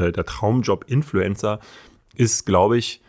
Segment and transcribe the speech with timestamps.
[0.00, 1.60] äh, der Traumjob Influencer
[2.14, 3.02] ist, glaube ich,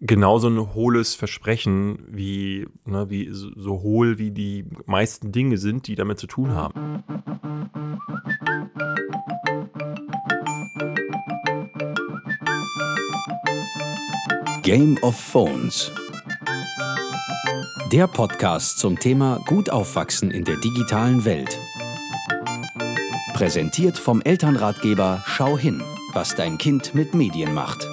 [0.00, 5.94] genauso ein hohles Versprechen, wie, ne, wie so hohl wie die meisten Dinge sind, die
[5.94, 7.02] damit zu tun haben.
[14.62, 15.90] Game of Phones.
[17.90, 21.58] Der Podcast zum Thema Gut aufwachsen in der digitalen Welt.
[23.32, 25.82] Präsentiert vom Elternratgeber Schau hin,
[26.14, 27.86] was dein Kind mit Medien macht.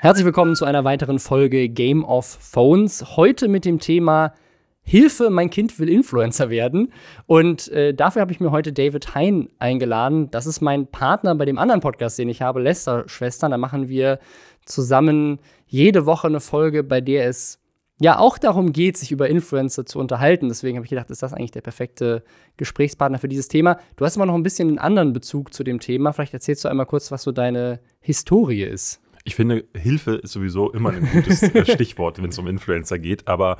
[0.00, 3.16] Herzlich willkommen zu einer weiteren Folge Game of Phones.
[3.16, 4.34] Heute mit dem Thema
[4.82, 6.92] Hilfe, mein Kind will Influencer werden.
[7.26, 10.30] Und äh, dafür habe ich mir heute David Hein eingeladen.
[10.30, 13.52] Das ist mein Partner bei dem anderen Podcast, den ich habe, Lester Schwestern.
[13.52, 14.18] Da machen wir
[14.66, 17.61] zusammen jede Woche eine Folge, bei der es
[18.02, 20.48] ja auch darum geht, sich über Influencer zu unterhalten.
[20.48, 22.24] Deswegen habe ich gedacht, ist das eigentlich der perfekte
[22.56, 23.78] Gesprächspartner für dieses Thema.
[23.96, 26.12] Du hast immer noch ein bisschen einen anderen Bezug zu dem Thema.
[26.12, 29.00] Vielleicht erzählst du einmal kurz, was so deine Historie ist.
[29.24, 33.28] Ich finde, Hilfe ist sowieso immer ein gutes äh, Stichwort, wenn es um Influencer geht.
[33.28, 33.58] Aber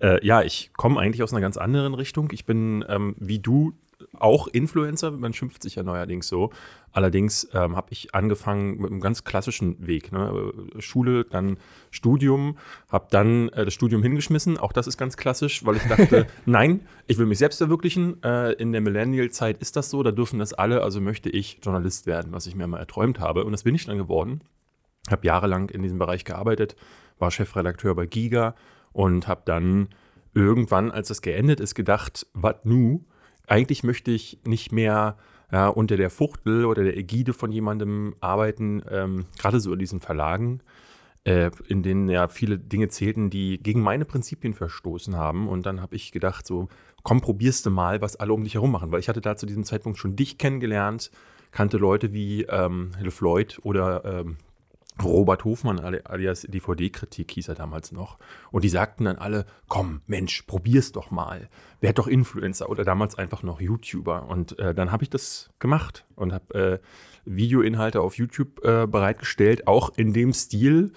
[0.00, 2.30] äh, ja, ich komme eigentlich aus einer ganz anderen Richtung.
[2.32, 3.74] Ich bin ähm, wie du
[4.24, 6.50] auch Influencer, man schimpft sich ja neuerdings so.
[6.92, 10.12] Allerdings ähm, habe ich angefangen mit einem ganz klassischen Weg.
[10.12, 10.50] Ne?
[10.78, 11.58] Schule, dann
[11.90, 12.56] Studium,
[12.88, 14.56] habe dann äh, das Studium hingeschmissen.
[14.56, 18.22] Auch das ist ganz klassisch, weil ich dachte, nein, ich will mich selbst verwirklichen.
[18.22, 22.06] Äh, in der Millennial-Zeit ist das so, da dürfen das alle, also möchte ich Journalist
[22.06, 23.44] werden, was ich mir mal erträumt habe.
[23.44, 24.40] Und das bin ich dann geworden.
[25.10, 26.76] Habe jahrelang in diesem Bereich gearbeitet,
[27.18, 28.54] war Chefredakteur bei Giga
[28.94, 29.90] und habe dann
[30.32, 33.04] irgendwann, als das geendet ist, gedacht, was nu?
[33.46, 35.16] Eigentlich möchte ich nicht mehr
[35.52, 40.00] ja, unter der Fuchtel oder der Ägide von jemandem arbeiten, ähm, gerade so in diesen
[40.00, 40.60] Verlagen,
[41.24, 45.48] äh, in denen ja viele Dinge zählten, die gegen meine Prinzipien verstoßen haben.
[45.48, 46.68] Und dann habe ich gedacht, so,
[47.02, 48.90] komm, probierst du mal, was alle um dich herum machen.
[48.90, 51.10] Weil ich hatte da zu diesem Zeitpunkt schon dich kennengelernt,
[51.52, 54.38] kannte Leute wie ähm, Floyd oder ähm,
[55.02, 58.18] Robert Hofmann alias DVD-Kritik hieß er damals noch.
[58.52, 61.48] Und die sagten dann alle, komm, Mensch, probier's doch mal.
[61.80, 64.28] Werd doch Influencer oder damals einfach noch YouTuber.
[64.28, 66.78] Und äh, dann habe ich das gemacht und habe äh,
[67.24, 70.92] Videoinhalte auf YouTube äh, bereitgestellt, auch in dem Stil,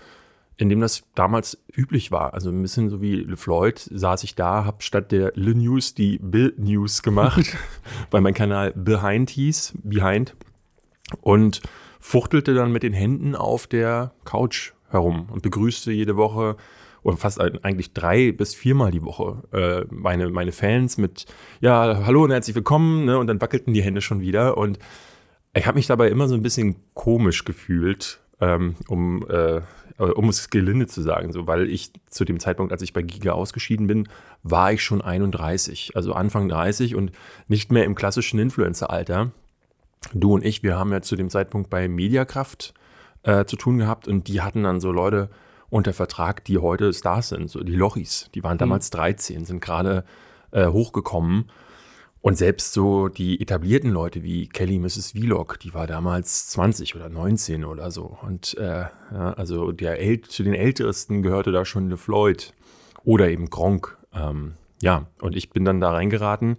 [0.58, 2.34] in dem das damals üblich war.
[2.34, 6.20] Also ein bisschen so wie LeFloid saß ich da, habe statt der Le News die
[6.20, 7.58] Bill News gemacht,
[8.12, 10.36] weil mein Kanal Behind hieß, Behind.
[11.22, 11.62] Und
[12.00, 16.56] fuchtelte dann mit den Händen auf der Couch herum und begrüßte jede Woche
[17.04, 21.26] oder fast eigentlich drei bis viermal die Woche äh, meine, meine Fans mit
[21.62, 23.18] ja, hallo und herzlich willkommen ne?
[23.18, 24.80] und dann wackelten die Hände schon wieder und
[25.54, 29.62] ich habe mich dabei immer so ein bisschen komisch gefühlt, ähm, um, äh,
[29.98, 33.32] um es gelinde zu sagen, so, weil ich zu dem Zeitpunkt, als ich bei Giga
[33.32, 34.08] ausgeschieden bin,
[34.44, 37.12] war ich schon 31, also Anfang 30 und
[37.48, 39.32] nicht mehr im klassischen Influencer-Alter
[40.14, 42.74] du und ich, wir haben ja zu dem Zeitpunkt bei Mediakraft
[43.24, 45.30] äh, zu tun gehabt und die hatten dann so Leute
[45.70, 48.60] unter Vertrag, die heute Stars sind, so die Lochis, die waren mhm.
[48.60, 48.98] damals mhm.
[48.98, 50.06] 13, sind gerade
[50.52, 51.50] äh, hochgekommen.
[52.22, 55.12] Und selbst so die etablierten Leute wie Kelly Mrs.
[55.12, 58.18] Vlog, die war damals 20 oder 19 oder so.
[58.22, 62.54] Und äh, ja, also der El zu den Ältesten gehörte da schon LeFloid
[63.06, 63.98] oder eben Gronk.
[64.14, 66.58] Ähm, ja, und ich bin dann da reingeraten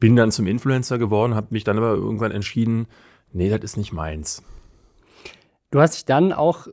[0.00, 2.86] bin dann zum Influencer geworden, habe mich dann aber irgendwann entschieden,
[3.32, 4.42] nee, das ist nicht meins.
[5.70, 6.68] Du hast dich dann auch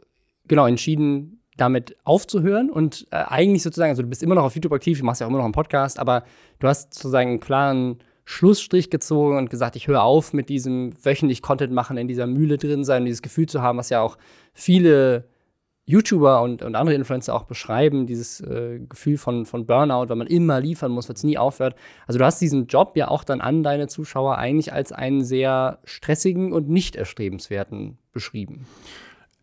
[0.47, 4.73] genau entschieden, damit aufzuhören und äh, eigentlich sozusagen, also du bist immer noch auf YouTube
[4.73, 6.23] aktiv, du machst ja auch immer noch einen Podcast, aber
[6.59, 11.41] du hast sozusagen einen klaren Schlussstrich gezogen und gesagt, ich höre auf mit diesem wöchentlich
[11.41, 14.17] Content machen, in dieser Mühle drin sein, dieses Gefühl zu haben, was ja auch
[14.53, 15.29] viele
[15.87, 20.27] YouTuber und, und andere Influencer auch beschreiben, dieses äh, Gefühl von, von Burnout, weil man
[20.27, 21.75] immer liefern muss, weil es nie aufhört.
[22.07, 25.79] Also du hast diesen Job ja auch dann an deine Zuschauer eigentlich als einen sehr
[25.83, 28.65] stressigen und nicht erstrebenswerten beschrieben.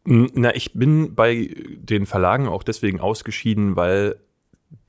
[0.05, 4.17] Na, ich bin bei den Verlagen auch deswegen ausgeschieden, weil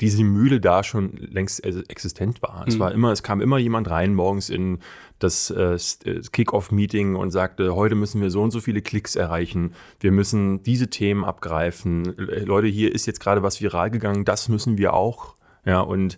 [0.02, 2.66] diese Mühle da schon längst existent war.
[2.68, 2.80] Es mhm.
[2.80, 4.80] war immer, es kam immer jemand rein morgens in
[5.20, 9.74] das, äh, äh Kick-Off-Meeting und sagte, heute müssen wir so und so viele Klicks erreichen.
[10.00, 12.04] Wir müssen diese Themen abgreifen.
[12.18, 15.36] Leute, hier ist jetzt gerade was viral gegangen, das müssen wir auch.
[15.66, 16.18] Ja, und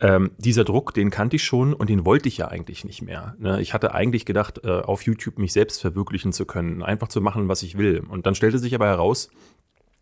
[0.00, 3.36] ähm, dieser Druck, den kannte ich schon und den wollte ich ja eigentlich nicht mehr.
[3.38, 3.60] Ne?
[3.62, 7.48] Ich hatte eigentlich gedacht, äh, auf YouTube mich selbst verwirklichen zu können, einfach zu machen,
[7.48, 8.00] was ich will.
[8.00, 9.30] Und dann stellte sich aber heraus,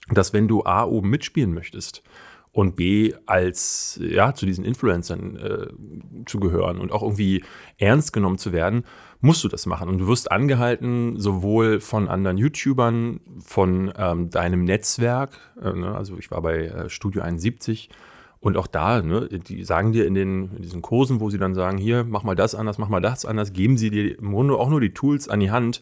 [0.09, 2.03] dass wenn du A oben mitspielen möchtest
[2.53, 5.67] und B als ja zu diesen Influencern äh,
[6.27, 7.43] zu gehören und auch irgendwie
[7.79, 8.85] ernst genommen zu werden,
[9.21, 9.89] musst du das machen.
[9.89, 15.95] Und du wirst angehalten, sowohl von anderen YouTubern, von ähm, deinem Netzwerk, äh, ne?
[15.95, 17.89] also ich war bei äh, Studio 71
[18.41, 21.55] und auch da, ne, die sagen dir in, den, in diesen Kursen, wo sie dann
[21.55, 24.57] sagen, hier, mach mal das anders, mach mal das anders, geben sie dir im Grunde
[24.57, 25.81] auch nur die Tools an die Hand,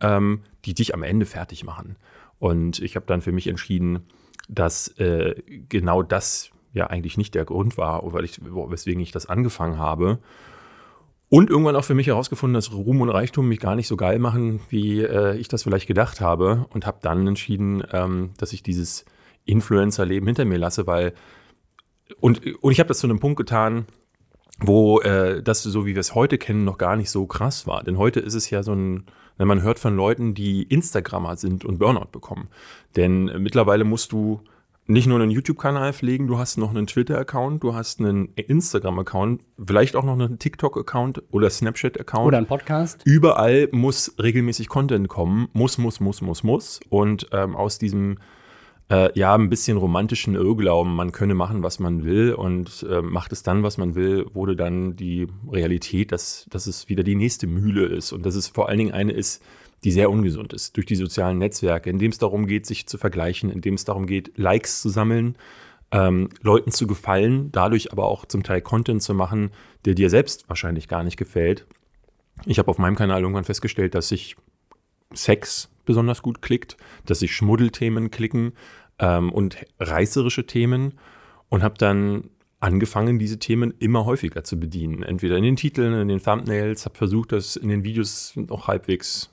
[0.00, 1.96] ähm, die dich am Ende fertig machen.
[2.38, 4.06] Und ich habe dann für mich entschieden,
[4.48, 5.34] dass äh,
[5.68, 10.18] genau das ja eigentlich nicht der Grund war, weil ich, weswegen ich das angefangen habe.
[11.28, 14.20] Und irgendwann auch für mich herausgefunden, dass Ruhm und Reichtum mich gar nicht so geil
[14.20, 16.66] machen, wie äh, ich das vielleicht gedacht habe.
[16.70, 19.04] Und habe dann entschieden, ähm, dass ich dieses
[19.44, 21.14] Influencer-Leben hinter mir lasse, weil.
[22.20, 23.86] Und, und ich habe das zu einem Punkt getan,
[24.58, 27.82] wo äh, das, so wie wir es heute kennen, noch gar nicht so krass war.
[27.82, 29.04] Denn heute ist es ja so ein,
[29.38, 32.48] man hört von Leuten, die Instagrammer sind und Burnout bekommen.
[32.96, 34.40] Denn äh, mittlerweile musst du
[34.88, 39.96] nicht nur einen YouTube-Kanal pflegen, du hast noch einen Twitter-Account, du hast einen Instagram-Account, vielleicht
[39.96, 42.26] auch noch einen TikTok-Account oder Snapchat-Account.
[42.26, 43.00] Oder ein Podcast.
[43.04, 45.48] Überall muss regelmäßig Content kommen.
[45.52, 46.80] Muss, muss, muss, muss, muss.
[46.88, 48.18] Und ähm, aus diesem
[48.88, 53.32] äh, ja, ein bisschen romantischen Irrglauben, man könne machen, was man will und äh, macht
[53.32, 57.46] es dann, was man will, wurde dann die Realität, dass, dass es wieder die nächste
[57.46, 59.42] Mühle ist und dass es vor allen Dingen eine ist,
[59.84, 62.96] die sehr ungesund ist, durch die sozialen Netzwerke, in dem es darum geht, sich zu
[62.96, 65.36] vergleichen, in dem es darum geht, Likes zu sammeln,
[65.90, 69.50] ähm, Leuten zu gefallen, dadurch aber auch zum Teil Content zu machen,
[69.84, 71.66] der dir selbst wahrscheinlich gar nicht gefällt.
[72.44, 74.36] Ich habe auf meinem Kanal irgendwann festgestellt, dass sich
[75.12, 78.52] Sex besonders gut klickt, dass sich Schmuddelthemen klicken
[78.98, 80.94] ähm, und reißerische Themen
[81.48, 82.30] und habe dann
[82.60, 85.02] angefangen, diese Themen immer häufiger zu bedienen.
[85.02, 89.30] Entweder in den Titeln, in den Thumbnails, habe versucht, das in den Videos noch halbwegs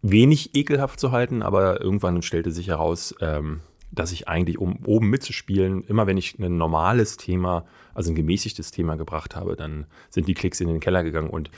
[0.00, 3.60] wenig ekelhaft zu halten, aber irgendwann stellte sich heraus, ähm,
[3.90, 7.64] dass ich eigentlich, um oben mitzuspielen, immer wenn ich ein normales Thema,
[7.94, 11.30] also ein gemäßigtes Thema gebracht habe, dann sind die Klicks in den Keller gegangen.
[11.30, 11.50] Und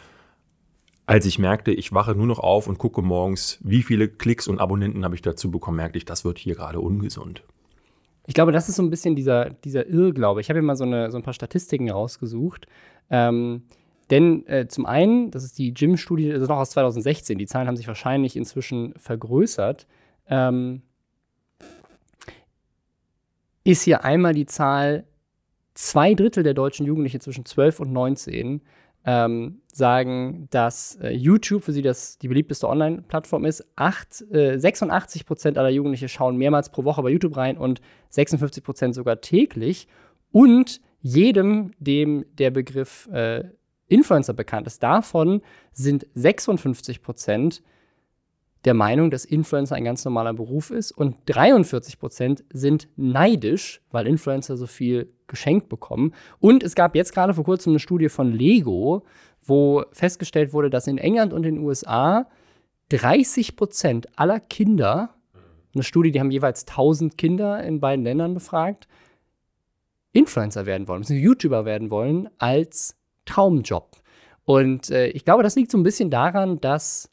[1.11, 4.61] als ich merkte, ich wache nur noch auf und gucke morgens, wie viele Klicks und
[4.61, 7.43] Abonnenten habe ich dazu bekommen, merkte ich, das wird hier gerade ungesund.
[8.29, 10.41] Ich glaube, das ist so ein bisschen dieser, dieser Irrglaube.
[10.41, 12.69] Ich habe hier mal so, eine, so ein paar Statistiken rausgesucht.
[13.11, 13.65] Ähm,
[14.09, 17.67] denn äh, zum einen, das ist die Gym-Studie, das ist noch aus 2016, die Zahlen
[17.67, 19.89] haben sich wahrscheinlich inzwischen vergrößert,
[20.29, 20.83] ähm,
[23.65, 25.09] ist hier einmal die Zahl,
[25.75, 28.63] zwei Drittel der deutschen Jugendlichen zwischen 12 und 19
[29.05, 33.65] ähm, sagen, dass äh, YouTube für sie das, die beliebteste Online-Plattform ist.
[33.77, 37.81] Acht, äh, 86 Prozent aller Jugendliche schauen mehrmals pro Woche bei YouTube rein und
[38.11, 39.89] 56 Prozent sogar täglich.
[40.33, 43.45] Und jedem, dem der Begriff äh,
[43.89, 44.83] Influencer bekannt ist.
[44.83, 45.43] Davon
[45.73, 47.63] sind 56 Prozent
[48.65, 54.07] der Meinung, dass Influencer ein ganz normaler Beruf ist und 43 Prozent sind neidisch, weil
[54.07, 56.13] Influencer so viel geschenkt bekommen.
[56.41, 59.05] Und es gab jetzt gerade vor kurzem eine Studie von Lego,
[59.43, 62.27] wo festgestellt wurde, dass in England und den USA
[62.91, 65.15] 30 Prozent aller Kinder,
[65.73, 68.89] eine Studie, die haben jeweils 1000 Kinder in beiden Ländern befragt,
[70.13, 73.97] Influencer werden wollen, YouTuber werden wollen als Traumjob.
[74.45, 77.11] Und äh, ich glaube, das liegt so ein bisschen daran, dass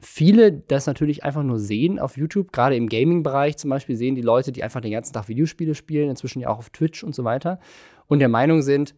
[0.00, 4.22] viele das natürlich einfach nur sehen auf YouTube, gerade im Gaming-Bereich zum Beispiel sehen die
[4.22, 7.24] Leute, die einfach den ganzen Tag Videospiele spielen, inzwischen ja auch auf Twitch und so
[7.24, 7.58] weiter,
[8.06, 8.94] und der Meinung sind,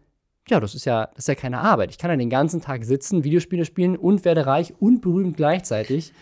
[0.49, 1.91] ja, das ist ja, das ist ja keine Arbeit.
[1.91, 6.12] Ich kann ja den ganzen Tag sitzen, Videospiele spielen und werde reich und berühmt gleichzeitig.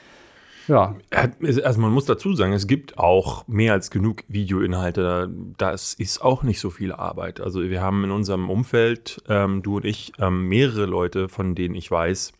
[0.66, 0.96] Ja.
[1.42, 5.30] Also man muss dazu sagen, es gibt auch mehr als genug Videoinhalte.
[5.56, 7.40] Das ist auch nicht so viel Arbeit.
[7.40, 11.74] Also wir haben in unserem Umfeld, ähm, du und ich, ähm, mehrere Leute, von denen
[11.74, 12.32] ich weiß,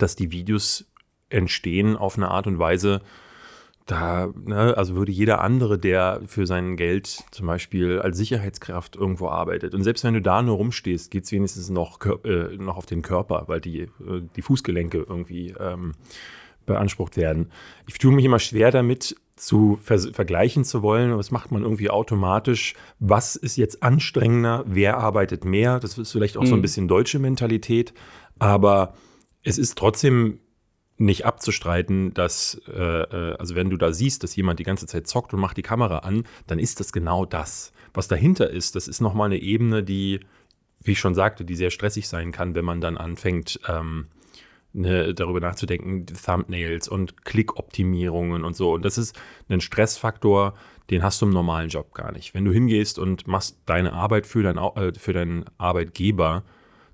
[0.00, 0.86] dass die Videos
[1.28, 3.02] entstehen auf eine Art und Weise,
[3.86, 9.28] da, ne, also würde jeder andere, der für sein Geld zum Beispiel als Sicherheitskraft irgendwo
[9.28, 9.74] arbeitet.
[9.74, 13.02] Und selbst wenn du da nur rumstehst, geht es wenigstens noch, äh, noch auf den
[13.02, 15.92] Körper, weil die, äh, die Fußgelenke irgendwie ähm,
[16.66, 17.52] beansprucht werden.
[17.86, 21.16] Ich tue mich immer schwer damit, zu ver vergleichen zu wollen.
[21.16, 22.74] Was macht man irgendwie automatisch?
[22.98, 24.64] Was ist jetzt anstrengender?
[24.66, 25.78] Wer arbeitet mehr?
[25.78, 26.46] Das ist vielleicht auch mhm.
[26.46, 26.62] so ein mhm.
[26.62, 27.94] bisschen deutsche Mentalität.
[28.38, 28.94] Aber
[29.44, 30.40] es ist trotzdem
[30.98, 35.06] nicht abzustreiten, dass, äh, äh, also wenn du da siehst, dass jemand die ganze Zeit
[35.06, 37.72] zockt und macht die Kamera an, dann ist das genau das.
[37.92, 40.20] Was dahinter ist, das ist nochmal eine Ebene, die,
[40.82, 44.06] wie ich schon sagte, die sehr stressig sein kann, wenn man dann anfängt, ähm,
[44.72, 48.72] ne, darüber nachzudenken, Thumbnails und Klickoptimierungen und so.
[48.74, 50.54] Und das ist ein Stressfaktor,
[50.90, 52.32] den hast du im normalen Job gar nicht.
[52.34, 56.44] Wenn du hingehst und machst deine Arbeit für, dein, äh, für deinen Arbeitgeber,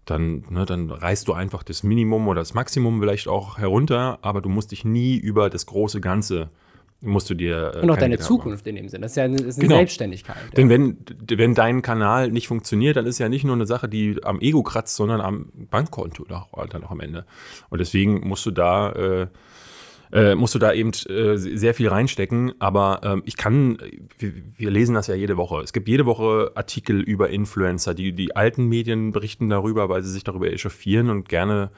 [0.05, 4.41] dann, ne, dann reißt du einfach das Minimum oder das Maximum vielleicht auch herunter, aber
[4.41, 6.51] du musst dich nie über das große Ganze
[7.03, 7.73] musst du dir.
[7.75, 9.03] Äh, und auch deine Zukunft in dem Sinne.
[9.03, 9.79] Das ist ja eine, ist eine genau.
[9.79, 10.37] Selbstständigkeit.
[10.37, 10.55] Ja.
[10.57, 14.23] Denn wenn, wenn dein Kanal nicht funktioniert, dann ist ja nicht nur eine Sache, die
[14.23, 17.25] am Ego kratzt, sondern am Bankkonto dann auch am Ende.
[17.71, 18.93] Und deswegen musst du da.
[18.93, 19.27] Äh,
[20.13, 22.53] äh, musst du da eben äh, sehr viel reinstecken.
[22.59, 23.79] Aber ähm, ich kann,
[24.19, 25.61] wir, wir, lesen das ja jede Woche.
[25.63, 27.95] Es gibt jede Woche Artikel über Influencer.
[27.95, 31.71] Die, die alten Medien berichten darüber, weil sie sich darüber echauffieren und gerne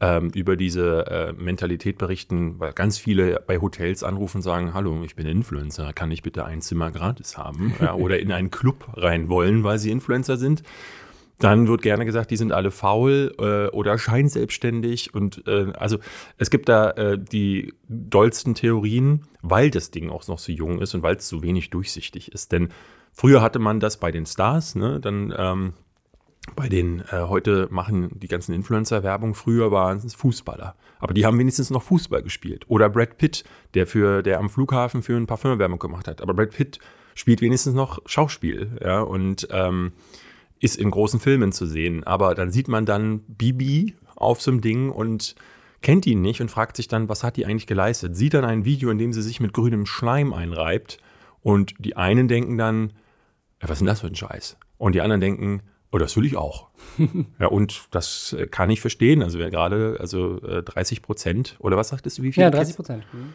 [0.00, 5.02] ähm, über diese äh, Mentalität berichten, weil ganz viele bei Hotels anrufen und sagen, hallo,
[5.04, 7.74] ich bin Influencer, kann ich bitte ein Zimmer gratis haben?
[7.80, 10.62] Ja, oder in einen Club rein wollen, weil sie Influencer sind.
[11.40, 15.14] Dann wird gerne gesagt, die sind alle faul äh, oder scheinselbstständig.
[15.14, 15.98] Und äh, also
[16.36, 20.94] es gibt da äh, die dollsten Theorien, weil das Ding auch noch so jung ist
[20.94, 22.52] und weil es so wenig durchsichtig ist.
[22.52, 22.68] Denn
[23.12, 25.00] früher hatte man das bei den Stars, ne?
[25.00, 25.72] Dann ähm,
[26.56, 30.74] bei den, äh, heute machen die ganzen Influencer Werbung, früher waren es Fußballer.
[30.98, 32.64] Aber die haben wenigstens noch Fußball gespielt.
[32.68, 33.44] Oder Brad Pitt,
[33.74, 36.20] der für, der am Flughafen für ein Parfümwerbung gemacht hat.
[36.20, 36.80] Aber Brad Pitt
[37.14, 39.92] spielt wenigstens noch Schauspiel, ja, und ähm,
[40.60, 42.04] ist in großen Filmen zu sehen.
[42.04, 45.34] Aber dann sieht man dann Bibi auf so einem Ding und
[45.82, 48.14] kennt ihn nicht und fragt sich dann, was hat die eigentlich geleistet?
[48.14, 50.98] Sieht dann ein Video, in dem sie sich mit grünem Schleim einreibt
[51.42, 52.92] und die einen denken dann,
[53.60, 54.58] was ist denn das für ein Scheiß?
[54.76, 55.62] Und die anderen denken,
[55.92, 56.68] oh, das will ich auch.
[57.38, 59.22] ja, und das äh, kann ich verstehen.
[59.22, 62.42] Also wer gerade, also 30 äh, Prozent, oder was sagtest du, wie viel?
[62.42, 63.04] Ja, 30 Prozent.
[63.12, 63.32] Mhm.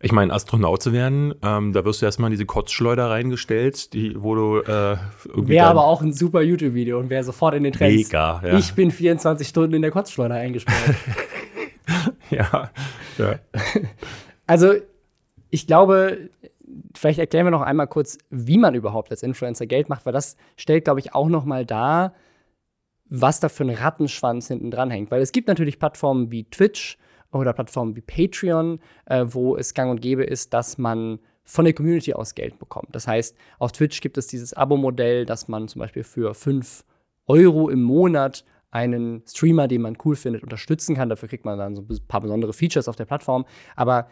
[0.00, 4.14] Ich meine, Astronaut zu werden, ähm, da wirst du erstmal in diese Kotzschleuder reingestellt, die,
[4.22, 4.96] wo du äh,
[5.34, 8.08] Wäre aber auch ein super YouTube-Video und wäre sofort in den Trends.
[8.08, 8.58] Mega, ja.
[8.58, 10.96] Ich bin 24 Stunden in der Kotzschleuder eingesperrt.
[12.30, 12.70] ja,
[13.18, 13.38] ja.
[14.46, 14.74] Also,
[15.48, 16.28] ich glaube,
[16.94, 20.36] vielleicht erklären wir noch einmal kurz, wie man überhaupt als Influencer Geld macht, weil das
[20.56, 22.12] stellt, glaube ich, auch noch mal dar,
[23.08, 25.10] was da für ein Rattenschwanz hinten dran hängt.
[25.10, 26.98] Weil es gibt natürlich Plattformen wie Twitch
[27.40, 31.74] oder Plattformen wie Patreon, äh, wo es gang und gäbe ist, dass man von der
[31.74, 32.88] Community aus Geld bekommt.
[32.92, 36.84] Das heißt, auf Twitch gibt es dieses Abo-Modell, dass man zum Beispiel für 5
[37.26, 41.08] Euro im Monat einen Streamer, den man cool findet, unterstützen kann.
[41.08, 43.44] Dafür kriegt man dann so ein paar besondere Features auf der Plattform.
[43.76, 44.08] Aber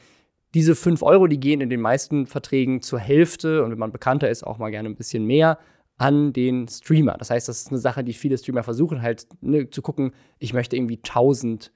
[0.55, 4.29] diese 5 Euro, die gehen in den meisten Verträgen zur Hälfte und wenn man bekannter
[4.29, 5.59] ist, auch mal gerne ein bisschen mehr
[5.97, 7.17] an den Streamer.
[7.19, 10.52] Das heißt, das ist eine Sache, die viele Streamer versuchen, halt ne, zu gucken, ich
[10.52, 11.73] möchte irgendwie 1000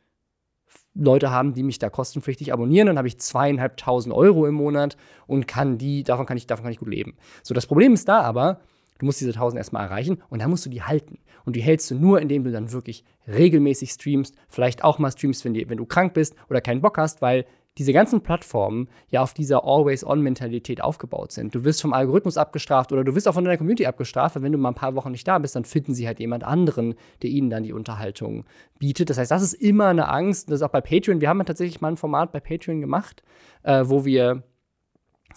[0.99, 5.47] Leute haben, die mich da kostenpflichtig abonnieren, dann habe ich zweieinhalbtausend Euro im Monat und
[5.47, 7.15] kann die, davon kann ich, davon kann ich gut leben.
[7.43, 8.61] So, das Problem ist da aber,
[8.99, 11.19] du musst diese 1000 erstmal erreichen und dann musst du die halten.
[11.45, 15.45] Und die hältst du nur, indem du dann wirklich regelmäßig streamst, vielleicht auch mal streamst,
[15.45, 17.45] wenn, die, wenn du krank bist oder keinen Bock hast, weil
[17.79, 21.55] diese ganzen Plattformen ja auf dieser Always-On-Mentalität aufgebaut sind.
[21.55, 24.53] Du wirst vom Algorithmus abgestraft oder du wirst auch von deiner Community abgestraft, weil wenn
[24.53, 27.31] du mal ein paar Wochen nicht da bist, dann finden sie halt jemand anderen, der
[27.31, 28.45] ihnen dann die Unterhaltung
[28.79, 29.11] bietet.
[29.11, 30.51] Das heißt, das ist immer eine Angst.
[30.51, 31.21] Das ist auch bei Patreon.
[31.21, 33.23] Wir haben ja tatsächlich mal ein Format bei Patreon gemacht,
[33.63, 34.43] äh, wo wir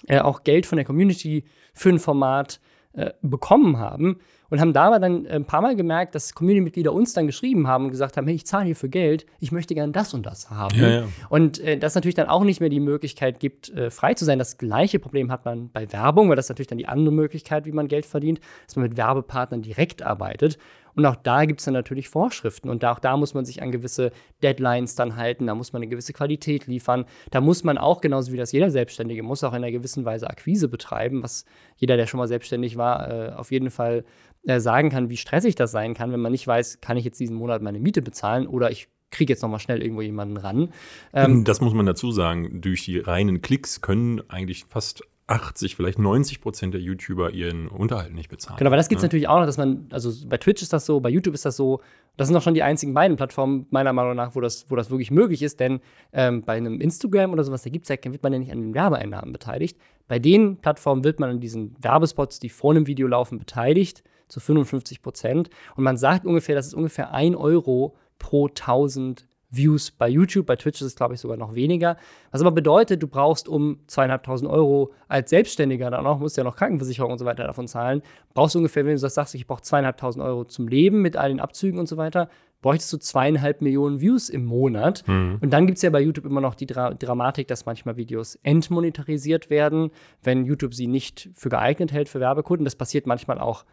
[0.07, 1.43] äh, auch Geld von der Community
[1.73, 2.61] für ein Format
[2.93, 4.19] äh, bekommen haben
[4.49, 7.91] und haben dabei dann ein paar Mal gemerkt, dass Community-Mitglieder uns dann geschrieben haben und
[7.91, 10.77] gesagt haben, hey, ich zahle hier für Geld, ich möchte gerne das und das haben.
[10.79, 11.03] Ja, ja.
[11.29, 14.39] Und äh, das natürlich dann auch nicht mehr die Möglichkeit gibt, äh, frei zu sein.
[14.39, 17.71] Das gleiche Problem hat man bei Werbung, weil das natürlich dann die andere Möglichkeit, wie
[17.71, 20.57] man Geld verdient, dass man mit Werbepartnern direkt arbeitet.
[20.99, 22.67] Und auch da gibt es dann natürlich Vorschriften.
[22.67, 24.11] Und auch da muss man sich an gewisse
[24.43, 25.47] Deadlines dann halten.
[25.47, 27.05] Da muss man eine gewisse Qualität liefern.
[27.31, 30.29] Da muss man auch, genauso wie das jeder Selbstständige, muss auch in einer gewissen Weise
[30.29, 31.45] Akquise betreiben, was
[31.77, 34.03] jeder, der schon mal selbstständig war, äh, auf jeden Fall
[34.45, 37.21] äh, sagen kann, wie stressig das sein kann, wenn man nicht weiß, kann ich jetzt
[37.21, 40.73] diesen Monat meine Miete bezahlen oder ich kriege jetzt noch mal schnell irgendwo jemanden ran.
[41.13, 42.59] Ähm, das muss man dazu sagen.
[42.59, 48.13] Durch die reinen Klicks können eigentlich fast 80, vielleicht 90 Prozent der YouTuber ihren Unterhalt
[48.13, 48.57] nicht bezahlen.
[48.57, 49.07] Genau, aber das gibt es ja.
[49.07, 51.55] natürlich auch noch, dass man, also bei Twitch ist das so, bei YouTube ist das
[51.55, 51.81] so.
[52.17, 54.89] Das sind auch schon die einzigen beiden Plattformen, meiner Meinung nach, wo das, wo das
[54.89, 55.79] wirklich möglich ist, denn
[56.11, 58.59] ähm, bei einem Instagram oder sowas, da gibt es ja, wird man ja nicht an
[58.59, 59.77] den Werbeeinnahmen beteiligt.
[60.07, 64.39] Bei den Plattformen wird man an diesen Werbespots, die vor einem Video laufen, beteiligt, zu
[64.39, 65.49] 55 Prozent.
[65.75, 70.45] Und man sagt ungefähr, das ist ungefähr 1 Euro pro 1000 Views bei YouTube.
[70.45, 71.97] Bei Twitch ist es, glaube ich, sogar noch weniger.
[72.31, 76.45] Was aber bedeutet, du brauchst um zweieinhalbtausend Euro als Selbstständiger, dann auch, musst du ja
[76.45, 78.01] noch Krankenversicherung und so weiter davon zahlen,
[78.33, 81.29] brauchst du ungefähr, wenn du das sagst, ich brauche zweieinhalbtausend Euro zum Leben mit all
[81.29, 82.29] den Abzügen und so weiter,
[82.61, 85.07] bräuchtest du zweieinhalb Millionen Views im Monat.
[85.07, 85.37] Mhm.
[85.41, 88.35] Und dann gibt es ja bei YouTube immer noch die Dra Dramatik, dass manchmal Videos
[88.43, 89.91] entmonetarisiert werden,
[90.21, 92.65] wenn YouTube sie nicht für geeignet hält für Werbekunden.
[92.65, 93.65] Das passiert manchmal auch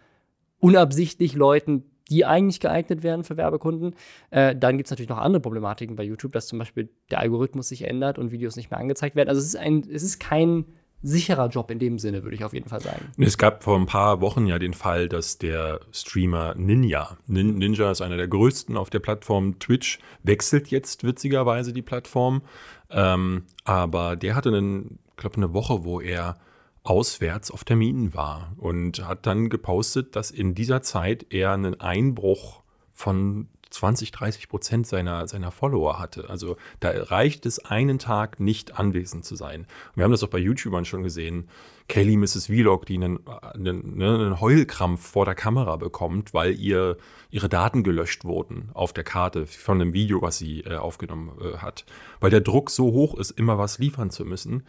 [0.58, 3.94] unabsichtlich Leuten, die eigentlich geeignet wären für Werbekunden.
[4.30, 7.68] Äh, dann gibt es natürlich noch andere Problematiken bei YouTube, dass zum Beispiel der Algorithmus
[7.68, 9.28] sich ändert und Videos nicht mehr angezeigt werden.
[9.28, 10.66] Also es ist ein, es ist kein
[11.02, 13.12] sicherer Job in dem Sinne, würde ich auf jeden Fall sagen.
[13.18, 17.90] Es gab vor ein paar Wochen ja den Fall, dass der Streamer Ninja, Nin Ninja
[17.90, 22.42] ist einer der größten auf der Plattform Twitch, wechselt jetzt witzigerweise die Plattform.
[22.90, 26.38] Ähm, aber der hatte einen, ich glaube, eine Woche, wo er
[26.86, 32.62] auswärts auf Terminen war und hat dann gepostet, dass in dieser Zeit er einen Einbruch
[32.92, 36.30] von 20, 30 Prozent seiner, seiner Follower hatte.
[36.30, 39.66] Also da reicht es, einen Tag nicht anwesend zu sein.
[39.94, 41.48] Wir haben das auch bei YouTubern schon gesehen.
[41.88, 42.46] Kelly Mrs.
[42.46, 46.96] Vlog, die einen, einen, ne, einen Heulkrampf vor der Kamera bekommt, weil ihr
[47.30, 51.58] ihre Daten gelöscht wurden auf der Karte von einem Video, was sie äh, aufgenommen äh,
[51.58, 51.84] hat.
[52.20, 54.62] Weil der Druck so hoch ist, immer was liefern zu müssen.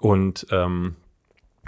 [0.00, 0.96] Und ähm,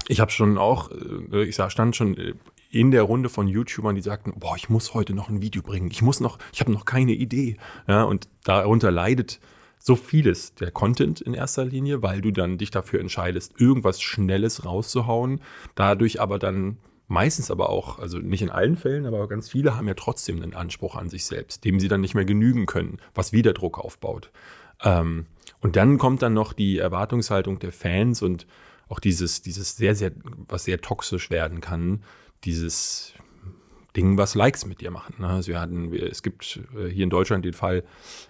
[0.08, 0.90] ich habe schon auch,
[1.32, 2.34] äh, ich stand schon äh,
[2.70, 5.90] in der Runde von YouTubern, die sagten, boah, ich muss heute noch ein Video bringen,
[5.90, 7.56] ich muss noch, ich habe noch keine Idee.
[7.88, 9.40] Ja, und darunter leidet
[9.78, 14.64] so vieles der Content in erster Linie, weil du dann dich dafür entscheidest, irgendwas Schnelles
[14.64, 15.40] rauszuhauen,
[15.74, 16.76] dadurch aber dann
[17.08, 20.54] meistens aber auch, also nicht in allen Fällen, aber ganz viele haben ja trotzdem einen
[20.54, 24.30] Anspruch an sich selbst, dem sie dann nicht mehr genügen können, was wieder Druck aufbaut.
[24.82, 25.26] Ähm,
[25.60, 28.46] und dann kommt dann noch die Erwartungshaltung der Fans und
[28.90, 30.12] auch dieses, dieses sehr, sehr,
[30.48, 32.02] was sehr toxisch werden kann,
[32.44, 33.14] dieses
[33.96, 35.14] Ding, was Likes mit dir machen.
[35.18, 35.28] Ne?
[35.28, 37.84] Also wir hatten, es gibt äh, hier in Deutschland den Fall,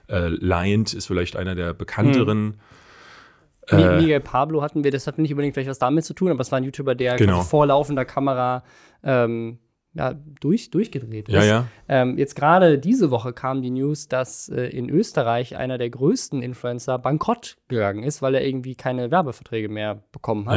[0.08, 2.60] äh, Liant ist vielleicht einer der bekannteren.
[3.68, 3.78] Hm.
[3.78, 6.40] Äh, Miguel Pablo hatten wir, das hat nicht unbedingt vielleicht was damit zu tun, aber
[6.40, 7.42] es war ein YouTuber, der genau.
[7.42, 8.62] vor laufender Kamera
[9.02, 9.58] ähm,
[9.92, 11.34] ja, durch, durchgedreht ist.
[11.34, 11.66] Ja, ja.
[11.88, 16.42] Ähm, jetzt gerade diese Woche kam die News, dass äh, in Österreich einer der größten
[16.42, 20.56] Influencer bankrott gegangen ist, weil er irgendwie keine Werbeverträge mehr bekommen hat.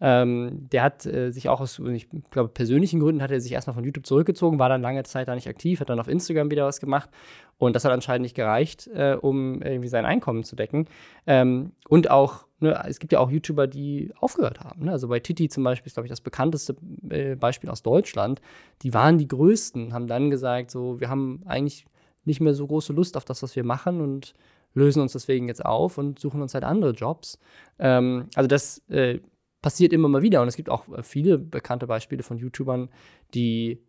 [0.00, 0.22] Ja.
[0.22, 3.74] Ähm, der hat äh, sich auch aus, ich glaube, persönlichen Gründen hat er sich erstmal
[3.74, 6.64] von YouTube zurückgezogen, war dann lange Zeit da nicht aktiv, hat dann auf Instagram wieder
[6.64, 7.10] was gemacht
[7.58, 10.86] und das hat anscheinend nicht gereicht, äh, um irgendwie sein Einkommen zu decken.
[11.26, 14.84] Ähm, und auch ne, es gibt ja auch YouTuber, die aufgehört haben.
[14.84, 14.92] Ne?
[14.92, 16.76] Also bei Titi zum Beispiel ist, glaube ich, das bekannteste
[17.08, 18.40] äh, Beispiel aus Deutschland.
[18.82, 21.86] Die waren die größten, haben dann gesagt, so, wir haben eigentlich
[22.24, 24.34] nicht mehr so große Lust auf das, was wir machen und
[24.74, 27.38] lösen uns deswegen jetzt auf und suchen uns halt andere Jobs.
[27.78, 29.18] Ähm, also das äh,
[29.62, 32.88] passiert immer mal wieder und es gibt auch äh, viele bekannte Beispiele von YouTubern,
[33.34, 33.82] die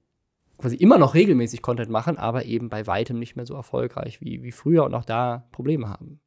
[0.58, 4.44] quasi immer noch regelmäßig Content machen, aber eben bei weitem nicht mehr so erfolgreich wie,
[4.44, 6.20] wie früher und auch da Probleme haben.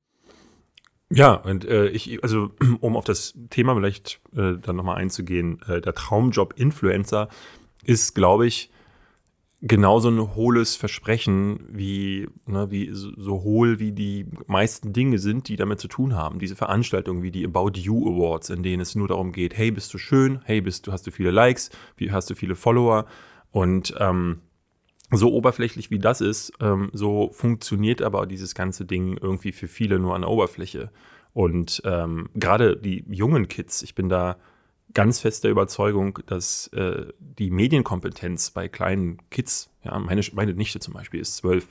[1.14, 5.80] Ja, und äh, ich, also um auf das Thema vielleicht äh, dann nochmal einzugehen, äh,
[5.80, 7.28] der Traumjob Influencer
[7.84, 8.70] ist, glaube ich,
[9.62, 15.56] genauso ein hohles Versprechen, wie, ne, wie so, hohl wie die meisten Dinge sind, die
[15.56, 16.38] damit zu tun haben.
[16.38, 19.94] Diese Veranstaltungen wie die About You Awards, in denen es nur darum geht, hey, bist
[19.94, 23.06] du schön, hey, bist du, hast du viele Likes, wie hast du viele Follower?
[23.52, 24.40] Und ähm,
[25.16, 29.98] so oberflächlich wie das ist, ähm, so funktioniert aber dieses ganze Ding irgendwie für viele
[29.98, 30.90] nur an der Oberfläche.
[31.32, 34.36] Und ähm, gerade die jungen Kids, ich bin da
[34.94, 40.78] ganz fest der Überzeugung, dass äh, die Medienkompetenz bei kleinen Kids, ja, meine, meine Nichte
[40.78, 41.66] zum Beispiel ist zwölf,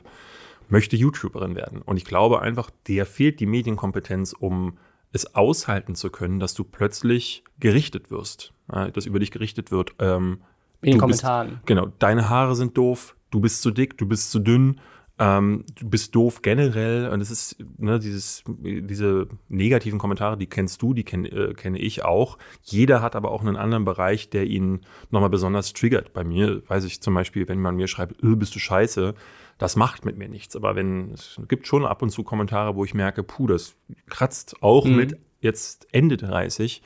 [0.69, 1.81] möchte YouTuberin werden.
[1.81, 4.77] Und ich glaube einfach, der fehlt die Medienkompetenz, um
[5.13, 9.93] es aushalten zu können, dass du plötzlich gerichtet wirst, dass über dich gerichtet wird.
[9.99, 10.41] Ähm,
[10.81, 11.49] in den Kommentaren.
[11.49, 14.79] Bist, genau, deine Haare sind doof, du bist zu dick, du bist zu dünn,
[15.19, 17.09] ähm, du bist doof generell.
[17.09, 21.79] Und es ist, ne, dieses, diese negativen Kommentare, die kennst du, die kenn, äh, kenne
[21.79, 22.37] ich auch.
[22.61, 26.13] Jeder hat aber auch einen anderen Bereich, der ihn nochmal besonders triggert.
[26.13, 29.13] Bei mir weiß ich zum Beispiel, wenn man mir schreibt, öh, bist du scheiße,
[29.57, 30.55] das macht mit mir nichts.
[30.55, 33.75] Aber wenn, es gibt schon ab und zu Kommentare, wo ich merke, puh, das
[34.07, 34.95] kratzt auch mhm.
[34.95, 36.81] mit jetzt Ende 30,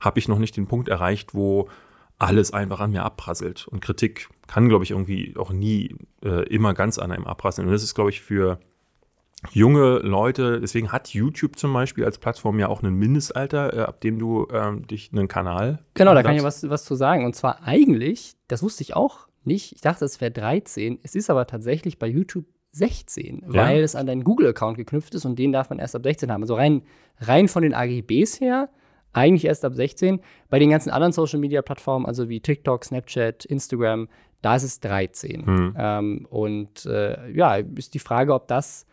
[0.00, 1.68] habe ich noch nicht den Punkt erreicht, wo
[2.18, 3.68] alles einfach an mir abprasselt.
[3.68, 7.68] Und Kritik kann, glaube ich, irgendwie auch nie äh, immer ganz an einem abprasseln.
[7.68, 8.58] Und das ist, glaube ich, für
[9.52, 14.00] junge Leute, deswegen hat YouTube zum Beispiel als Plattform ja auch ein Mindestalter, äh, ab
[14.00, 15.84] dem du ähm, dich einen Kanal.
[15.94, 17.24] Genau, da kann ich was, was zu sagen.
[17.24, 20.98] Und zwar eigentlich, das wusste ich auch nicht, ich dachte, es wäre 13.
[21.02, 23.66] Es ist aber tatsächlich bei YouTube 16, ja.
[23.66, 26.42] weil es an deinen Google-Account geknüpft ist und den darf man erst ab 16 haben.
[26.42, 26.82] Also rein,
[27.20, 28.68] rein von den AGBs her
[29.12, 30.20] eigentlich erst ab 16.
[30.48, 34.08] Bei den ganzen anderen Social Media Plattformen, also wie TikTok, Snapchat, Instagram,
[34.42, 35.46] da ist es 13.
[35.46, 35.74] Hm.
[35.76, 38.86] Ähm, und äh, ja, ist die Frage, ob das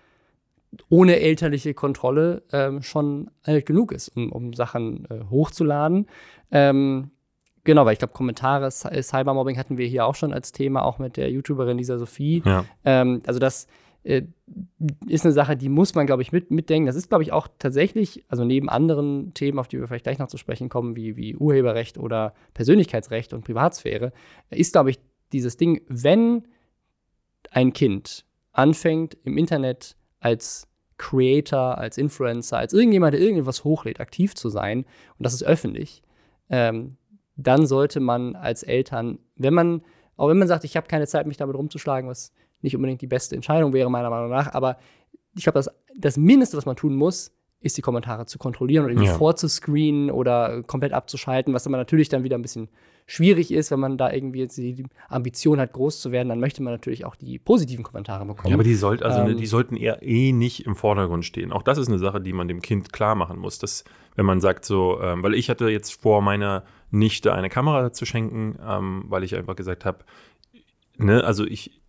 [0.89, 6.07] ohne elterliche Kontrolle ähm, schon alt genug ist, um, um Sachen äh, hochzuladen.
[6.51, 7.11] Ähm,
[7.63, 11.17] genau, weil ich glaube, Kommentare, Cybermobbing hatten wir hier auch schon als Thema, auch mit
[11.17, 12.41] der YouTuberin Lisa Sophie.
[12.45, 12.65] Ja.
[12.83, 13.67] Ähm, also das
[14.05, 14.23] äh,
[15.07, 16.85] ist eine Sache, die muss man, glaube ich, mit, mitdenken.
[16.85, 20.19] Das ist, glaube ich, auch tatsächlich, also neben anderen Themen, auf die wir vielleicht gleich
[20.19, 24.13] noch zu sprechen kommen, wie, wie Urheberrecht oder Persönlichkeitsrecht und Privatsphäre,
[24.51, 24.99] ist, glaube ich,
[25.33, 26.47] dieses Ding, wenn
[27.49, 34.35] ein Kind anfängt, im Internet als Creator, als Influencer, als irgendjemand, der irgendwas hochlädt, aktiv
[34.35, 34.85] zu sein,
[35.17, 36.03] und das ist öffentlich,
[36.49, 36.97] ähm,
[37.35, 39.81] dann sollte man als Eltern, wenn man,
[40.15, 42.31] auch wenn man sagt, ich habe keine Zeit, mich damit rumzuschlagen, was
[42.65, 44.53] nicht unbedingt die beste Entscheidung wäre, meiner Meinung nach.
[44.53, 44.77] Aber
[45.37, 48.91] ich glaube, das, das Mindeste, was man tun muss, ist, die Kommentare zu kontrollieren oder
[48.93, 49.15] irgendwie Ja.
[49.17, 52.67] vorzuscreenen oder komplett abzuschalten, was aber natürlich dann wieder ein bisschen
[53.07, 56.61] schwierig ist, wenn man da irgendwie jetzt die Ambition hat, groß zu werden, dann möchte
[56.63, 58.49] man natürlich auch die positiven Kommentare bekommen.
[58.49, 61.51] Ja, aber die, sollt, also, ne, Ähm, die sollten eher eh nicht im Vordergrund stehen.
[61.51, 63.59] Auch das ist eine Sache, die man dem Kind klar machen muss.
[63.59, 63.83] Dass,
[64.15, 68.05] wenn man sagt so, ähm, weil ich hatte jetzt vor, meiner Nichte eine Kamera zu
[68.05, 69.99] schenken, ähm, weil ich einfach gesagt habe,
[70.97, 71.81] ne, also ich,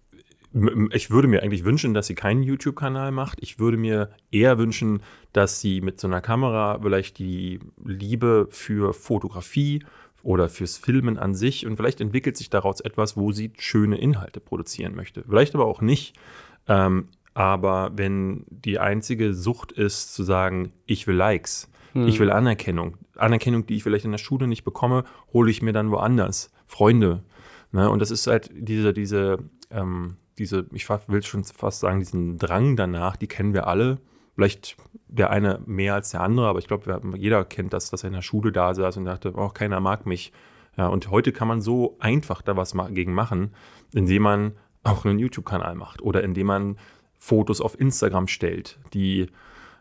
[0.93, 3.39] ich würde mir eigentlich wünschen, dass sie keinen YouTube-Kanal macht.
[3.43, 8.95] Ich würde mir eher wünschen, dass sie mit so einer Kamera vielleicht die Liebe für
[8.95, 9.85] Fotografie
[10.23, 14.41] oder fürs Filmen an sich und vielleicht entwickelt sich daraus etwas, wo sie schöne Inhalte
[14.41, 15.23] produzieren möchte.
[15.29, 16.17] Vielleicht aber auch nicht.
[16.69, 21.71] Ähm, aber wenn die einzige Sucht ist, zu sagen, ich will Likes,
[22.05, 25.73] ich will Anerkennung, Anerkennung, die ich vielleicht in der Schule nicht bekomme, hole ich mir
[25.73, 26.53] dann woanders.
[26.67, 27.23] Freunde.
[27.73, 27.89] Ne?
[27.89, 29.39] Und das ist halt diese, diese,
[29.71, 33.99] ähm, diese, ich will schon fast sagen, diesen Drang danach, die kennen wir alle.
[34.35, 34.77] Vielleicht
[35.09, 38.15] der eine mehr als der andere, aber ich glaube, jeder kennt das, dass er in
[38.15, 40.33] der Schule da saß und dachte, oh, keiner mag mich.
[40.77, 43.55] Ja, und heute kann man so einfach da was gegen machen,
[43.95, 46.79] indem man auch einen YouTube-Kanal macht oder indem man
[47.15, 49.29] Fotos auf Instagram stellt, die,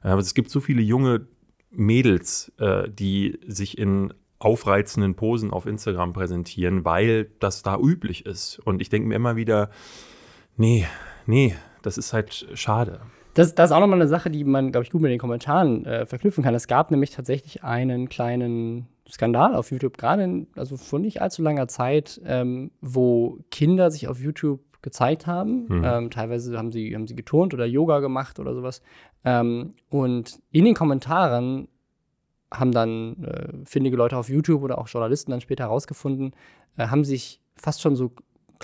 [0.02, 1.28] aber es gibt so viele junge
[1.70, 8.60] Mädels, äh, die sich in aufreizenden Posen auf Instagram präsentieren, weil das da üblich ist.
[8.60, 9.70] Und ich denke mir immer wieder,
[10.58, 10.86] nee,
[11.26, 13.02] nee, das ist halt schade.
[13.36, 15.86] Das, das ist auch nochmal eine Sache, die man, glaube ich, gut mit den Kommentaren
[15.86, 16.56] äh, verknüpfen kann.
[16.56, 21.42] Es gab nämlich tatsächlich einen kleinen Skandal auf YouTube, gerade in, also vor nicht allzu
[21.42, 25.66] langer Zeit, ähm, wo Kinder sich auf YouTube gezeigt haben.
[25.68, 25.84] Mhm.
[25.84, 28.82] Ähm, teilweise haben sie, haben sie geturnt oder Yoga gemacht oder sowas.
[29.26, 31.68] Ähm, und in den Kommentaren
[32.54, 36.34] haben dann äh, findige Leute auf YouTube oder auch Journalisten dann später herausgefunden,
[36.78, 38.12] äh, haben sich fast schon so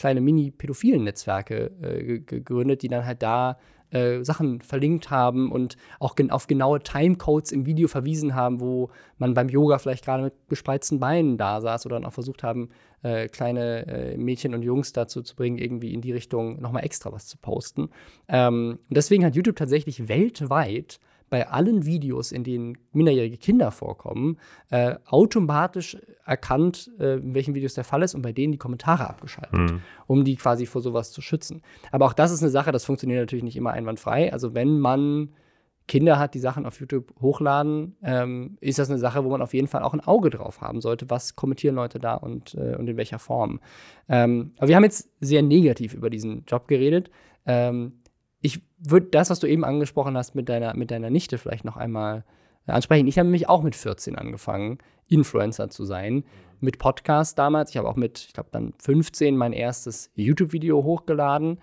[0.01, 3.59] kleine mini-pädophilen Netzwerke äh, ge- gegründet, die dann halt da
[3.91, 8.89] äh, Sachen verlinkt haben und auch gen auf genaue Timecodes im Video verwiesen haben, wo
[9.19, 12.69] man beim Yoga vielleicht gerade mit gespreizten Beinen da saß oder dann auch versucht haben,
[13.03, 17.11] äh, kleine äh, Mädchen und Jungs dazu zu bringen, irgendwie in die Richtung nochmal extra
[17.11, 17.89] was zu posten.
[18.27, 20.99] Ähm, und deswegen hat YouTube tatsächlich weltweit
[21.31, 24.37] bei allen Videos, in denen minderjährige Kinder vorkommen,
[24.69, 29.09] äh, automatisch erkannt, äh, in welchen Videos der Fall ist und bei denen die Kommentare
[29.09, 31.61] abgeschaltet, um die quasi vor sowas zu schützen.
[31.91, 34.31] Aber auch das ist eine Sache, das funktioniert natürlich nicht immer einwandfrei.
[34.31, 35.29] Also wenn man
[35.87, 39.53] Kinder hat, die Sachen auf YouTube hochladen, ähm, ist das eine Sache, wo man auf
[39.53, 41.09] jeden Fall auch ein Auge drauf haben sollte.
[41.09, 43.61] Was kommentieren Leute da und, äh, und in welcher Form?
[44.09, 47.09] Ähm, aber wir haben jetzt sehr negativ über diesen Job geredet.
[47.45, 48.00] Ähm,
[48.41, 51.77] ich würde das, was du eben angesprochen hast mit deiner, mit deiner Nichte vielleicht noch
[51.77, 52.23] einmal
[52.67, 53.07] äh, ansprechen.
[53.07, 56.23] Ich habe nämlich auch mit 14 angefangen, Influencer zu sein.
[56.59, 57.71] Mit Podcast damals.
[57.71, 61.59] Ich habe auch mit, ich glaube, dann 15 mein erstes YouTube-Video hochgeladen.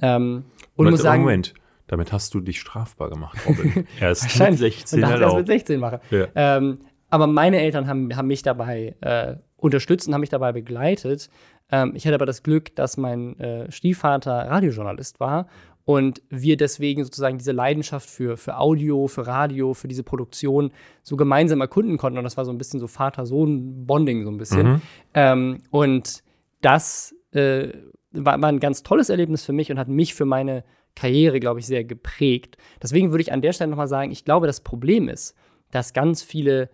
[0.00, 0.44] Ähm,
[0.76, 1.54] und muss sagen, Moment,
[1.88, 3.86] damit hast du dich strafbar gemacht, Robin.
[4.00, 4.78] Erst mit Wahrscheinlich.
[4.78, 5.46] 16 und das mit erlaubt.
[5.46, 6.00] 16 mache.
[6.10, 6.26] Ja.
[6.34, 11.28] Ähm, aber meine Eltern haben, haben mich dabei äh, unterstützt und haben mich dabei begleitet.
[11.70, 15.48] Ähm, ich hatte aber das Glück, dass mein äh, Stiefvater Radiojournalist war
[15.86, 20.72] und wir deswegen sozusagen diese Leidenschaft für, für Audio, für Radio, für diese Produktion
[21.04, 22.18] so gemeinsam erkunden konnten.
[22.18, 24.66] Und das war so ein bisschen so Vater-Sohn-Bonding so ein bisschen.
[24.66, 24.82] Mhm.
[25.14, 26.24] Ähm, und
[26.60, 27.68] das äh,
[28.10, 30.64] war, war ein ganz tolles Erlebnis für mich und hat mich für meine
[30.96, 32.56] Karriere, glaube ich, sehr geprägt.
[32.82, 35.36] Deswegen würde ich an der Stelle nochmal sagen, ich glaube, das Problem ist,
[35.70, 36.68] dass ganz viele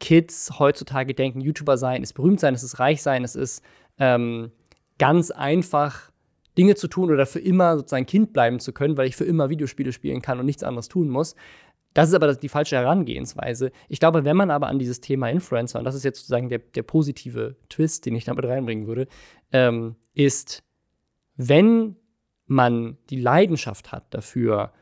[0.00, 3.62] Kids heutzutage denken, YouTuber sein ist berühmt sein, es ist reich sein, es ist
[3.98, 4.52] ähm,
[4.96, 6.11] ganz einfach
[6.58, 9.50] Dinge zu tun oder für immer sozusagen Kind bleiben zu können, weil ich für immer
[9.50, 11.34] Videospiele spielen kann und nichts anderes tun muss.
[11.94, 13.70] Das ist aber die falsche Herangehensweise.
[13.88, 16.58] Ich glaube, wenn man aber an dieses Thema Influencer, und das ist jetzt sozusagen der,
[16.58, 19.08] der positive Twist, den ich damit reinbringen würde,
[19.52, 20.62] ähm, ist,
[21.36, 21.96] wenn
[22.46, 24.72] man die Leidenschaft hat dafür,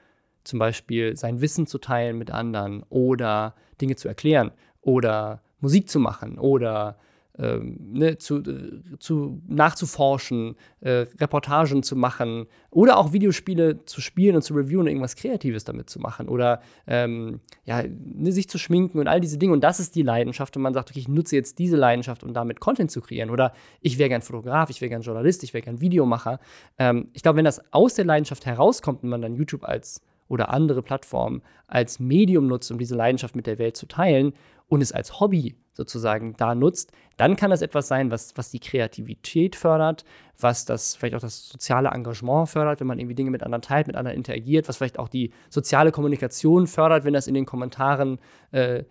[0.45, 6.01] zum Beispiel sein Wissen zu teilen mit anderen oder Dinge zu erklären oder Musik zu
[6.01, 6.99] machen oder
[7.41, 14.37] ähm, ne, zu, äh, zu nachzuforschen, äh, Reportagen zu machen oder auch Videospiele zu spielen
[14.37, 18.59] und zu reviewen und irgendwas Kreatives damit zu machen oder ähm, ja, ne, sich zu
[18.59, 19.55] schminken und all diese Dinge.
[19.55, 22.35] Und das ist die Leidenschaft und man sagt, okay, ich nutze jetzt diese Leidenschaft, um
[22.35, 23.31] damit Content zu kreieren.
[23.31, 26.41] Oder ich wäre gern Fotograf, ich wäre gern Journalist, ich wäre gern Videomacher.
[26.79, 30.51] Ähm, ich glaube, wenn das aus der Leidenschaft herauskommt und man dann YouTube als oder
[30.51, 34.33] andere Plattformen als Medium nutzt, um diese Leidenschaft mit der Welt zu teilen
[34.71, 38.61] und es als Hobby sozusagen da nutzt, dann kann das etwas sein, was, was die
[38.61, 40.05] Kreativität fördert,
[40.39, 43.89] was das vielleicht auch das soziale Engagement fördert, wenn man irgendwie Dinge mit anderen teilt,
[43.89, 48.21] mit anderen interagiert, was vielleicht auch die soziale Kommunikation fördert, wenn das in den Kommentaren
[48.53, 48.85] äh,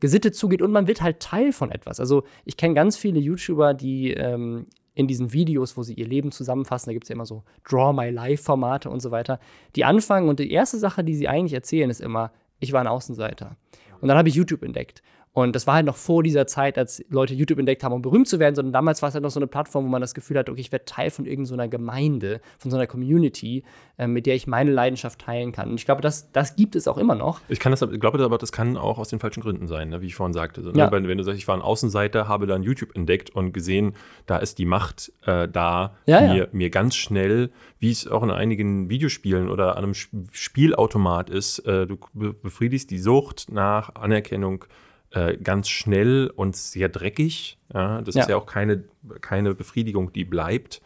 [0.00, 2.00] gesittet zugeht und man wird halt Teil von etwas.
[2.00, 6.32] Also ich kenne ganz viele YouTuber, die ähm, in diesen Videos, wo sie ihr Leben
[6.32, 9.38] zusammenfassen, da gibt es ja immer so Draw My Life-Formate und so weiter,
[9.76, 12.88] die anfangen und die erste Sache, die sie eigentlich erzählen, ist immer, ich war ein
[12.88, 13.56] Außenseiter.
[14.00, 15.02] Und dann habe ich YouTube entdeckt.
[15.32, 18.26] Und das war halt noch vor dieser Zeit, als Leute YouTube entdeckt haben, um berühmt
[18.26, 20.36] zu werden, sondern damals war es halt noch so eine Plattform, wo man das Gefühl
[20.36, 23.62] hat, okay, ich werde Teil von irgendeiner so Gemeinde, von so einer Community,
[23.96, 25.68] äh, mit der ich meine Leidenschaft teilen kann.
[25.70, 27.40] Und ich glaube, das, das gibt es auch immer noch.
[27.48, 30.02] Ich kann das, glaube aber, das kann auch aus den falschen Gründen sein, ne?
[30.02, 30.62] wie ich vorhin sagte.
[30.62, 30.72] Also?
[30.72, 30.90] Ja.
[30.90, 33.94] wenn, wenn, du sagst, ich war ein Außenseiter, habe dann YouTube entdeckt und gesehen,
[34.26, 36.46] da ist die Macht äh, da, Ja, mir, ja.
[36.50, 41.60] mir ganz schnell, wie es auch in einigen Videospielen oder an einem Sp- Spielautomat ist,
[41.60, 44.64] äh, du be- befriedigst die Sucht nach Anerkennung
[45.12, 47.58] äh, ganz schnell und sehr dreckig.
[47.72, 48.02] Ja?
[48.02, 48.22] Das Ja.
[48.22, 48.84] ist ja auch keine,
[49.20, 50.80] keine Befriedigung, die bleibt.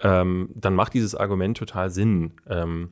[0.00, 2.32] Ähm, dann macht dieses Argument total Sinn.
[2.48, 2.90] Ähm,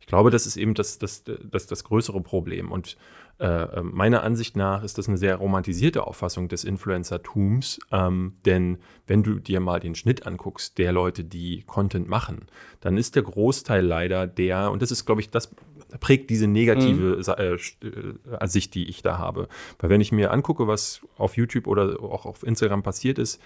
[0.00, 2.70] ich glaube, das ist eben das, das, das, das größere Problem.
[2.70, 2.96] Und
[3.38, 7.78] äh, meiner Ansicht nach ist das eine sehr romantisierte Auffassung des Influencertums.
[7.92, 12.46] Ähm, denn wenn du dir mal den Schnitt anguckst, der Leute, die Content machen,
[12.80, 15.54] dann ist der Großteil leider der, und das ist, glaube ich, das
[16.00, 19.48] prägt diese negative Sa- äh, äh, Sicht, die ich da habe.
[19.78, 23.40] Weil wenn ich mir angucke, was auf YouTube oder auch auf Instagram passiert ist,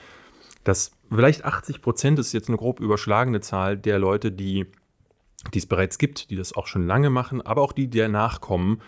[0.64, 4.66] dass vielleicht 80 Prozent ist jetzt eine grob überschlagene Zahl der Leute, die
[5.54, 8.42] die es bereits gibt, die das auch schon lange machen, aber auch die, die danach
[8.42, 8.82] kommen,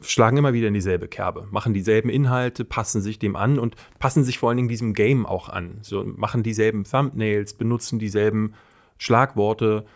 [0.00, 4.22] schlagen immer wieder in dieselbe Kerbe, machen dieselben Inhalte, passen sich dem an und passen
[4.22, 5.78] sich vor allen Dingen diesem Game auch an.
[5.80, 8.52] So machen dieselben Thumbnails, benutzen dieselben
[8.98, 9.86] Schlagworte.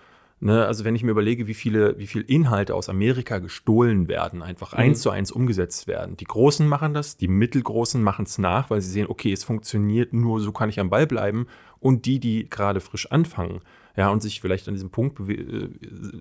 [0.42, 0.64] Ne?
[0.64, 4.72] Also wenn ich mir überlege, wie viele, wie viele Inhalte aus Amerika gestohlen werden, einfach
[4.72, 6.16] eins zu eins umgesetzt werden.
[6.16, 10.12] Die Großen machen das, die Mittelgroßen machen es nach, weil sie sehen, okay, es funktioniert,
[10.14, 11.46] nur so kann ich am Ball bleiben.
[11.78, 13.60] Und die, die gerade frisch anfangen,
[13.96, 15.68] ja, und sich vielleicht an diesem Punkt, bewe- äh,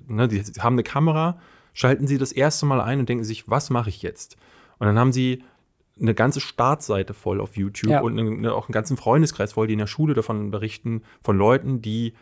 [0.07, 1.39] ne, die haben eine Kamera,
[1.73, 4.35] schalten sie das erste Mal ein und denken sich, was mache ich jetzt?
[4.79, 5.43] Und dann haben sie
[6.01, 8.01] eine ganze Startseite voll auf YouTube Ja.
[8.01, 11.37] und eine, eine, auch einen ganzen Freundeskreis voll, die in der Schule davon berichten, von
[11.37, 12.13] Leuten, die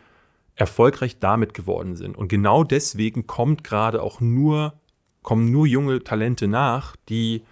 [0.58, 2.16] erfolgreich damit geworden sind.
[2.18, 4.74] Und genau deswegen kommt gerade auch nur,
[5.22, 7.42] kommen nur junge Talente nach, die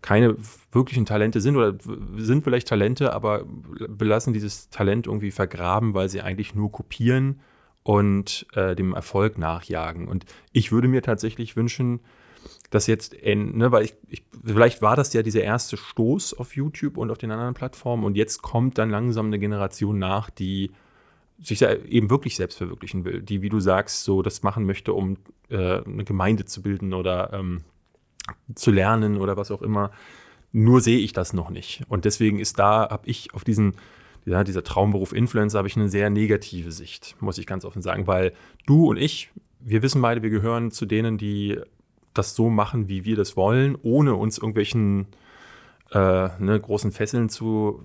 [0.00, 0.36] keine
[0.70, 1.76] wirklichen Talente sind oder
[2.16, 3.44] sind vielleicht Talente, aber
[3.88, 7.40] belassen dieses Talent irgendwie vergraben, weil sie eigentlich nur kopieren
[7.82, 10.06] und äh, dem Erfolg nachjagen.
[10.06, 11.98] Und ich würde mir tatsächlich wünschen,
[12.70, 16.96] dass jetzt, ne, weil ich, ich, vielleicht war das ja dieser erste Stoß auf YouTube
[16.96, 20.70] und auf den anderen Plattformen und jetzt kommt dann langsam eine Generation nach, die
[21.42, 25.18] sich eben wirklich selbst verwirklichen will, die, wie du sagst, so das machen möchte, um
[25.50, 27.62] äh, eine Gemeinde zu bilden oder ähm,
[28.54, 29.90] zu lernen oder was auch immer.
[30.52, 31.82] Nur sehe ich das noch nicht.
[31.88, 33.74] Und deswegen ist da, habe ich auf diesen,
[34.24, 38.06] ja, dieser Traumberuf Influencer, habe ich eine sehr negative Sicht, muss ich ganz offen sagen,
[38.06, 38.32] weil
[38.64, 41.60] du und ich, wir wissen beide, wir gehören zu denen, die
[42.14, 45.06] das so machen, wie wir das wollen, ohne uns irgendwelchen
[45.92, 47.84] äh, ne, großen Fesseln zu,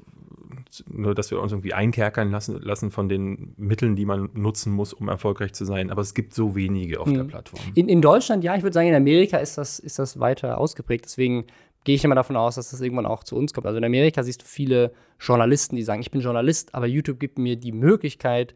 [0.88, 4.94] nur dass wir uns irgendwie einkerkern lassen, lassen von den Mitteln, die man nutzen muss,
[4.94, 5.92] um erfolgreich zu sein.
[5.92, 7.62] Aber es gibt so wenige auf der Plattform.
[7.76, 11.06] In, in Deutschland, ja, ich würde sagen, in Amerika ist das, ist das weiter ausgeprägt.
[11.06, 11.46] Deswegen
[11.84, 13.66] gehe ich immer davon aus, dass das irgendwann auch zu uns kommt.
[13.66, 17.38] Also in Amerika siehst du viele Journalisten, die sagen, ich bin Journalist, aber YouTube gibt
[17.38, 18.54] mir die Möglichkeit,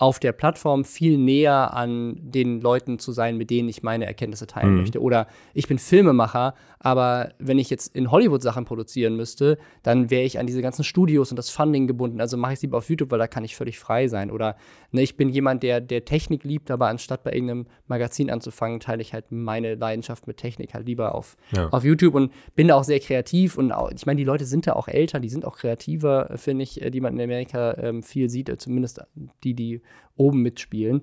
[0.00, 4.46] auf der Plattform viel näher an den Leuten zu sein, mit denen ich meine Erkenntnisse
[4.46, 5.02] teilen möchte.
[5.02, 10.22] Oder ich bin Filmemacher, aber wenn ich jetzt in Hollywood Sachen produzieren müsste, dann wäre
[10.22, 12.20] ich an diese ganzen Studios und das Funding gebunden.
[12.20, 14.30] Also mache ich es lieber auf YouTube, weil da kann ich völlig frei sein.
[14.30, 14.54] Oder
[14.92, 19.02] ne, ich bin jemand, der, der Technik liebt, aber anstatt bei irgendeinem Magazin anzufangen, teile
[19.02, 21.70] ich halt meine Leidenschaft mit Technik halt lieber auf, Ja.
[21.70, 23.58] auf YouTube und bin da auch sehr kreativ.
[23.58, 26.36] Und auch, ich meine, die Leute sind da auch älter, die sind auch kreativer, äh,
[26.38, 29.00] finde ich, äh, die man in Amerika ähm, viel sieht, äh, zumindest
[29.42, 29.80] die, die
[30.16, 31.02] oben mitspielen.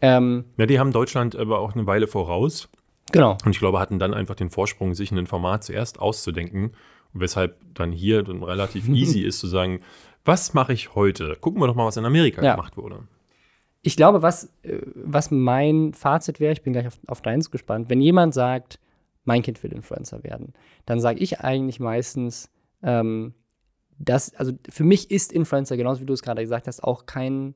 [0.00, 2.68] Ähm, Ja, die haben Deutschland aber auch eine Weile voraus.
[3.12, 3.36] genau.
[3.44, 6.72] Und ich glaube, hatten dann einfach den Vorsprung, sich ein Format zuerst auszudenken.
[7.12, 9.80] Weshalb dann hier dann relativ easy ist zu sagen,
[10.24, 11.36] was mache ich heute?
[11.40, 12.56] Gucken wir doch mal, was in Amerika Ja.
[12.56, 13.04] gemacht wurde.
[13.82, 17.88] Ich glaube, was, äh, was mein Fazit wäre, ich bin gleich auf, auf deins gespannt,
[17.88, 18.80] wenn jemand sagt,
[19.24, 20.52] mein Kind will Influencer werden,
[20.84, 22.50] dann sage ich eigentlich meistens,
[22.82, 23.34] ähm,
[23.98, 27.54] dass, also für mich ist Influencer, genauso wie du es gerade gesagt hast, auch kein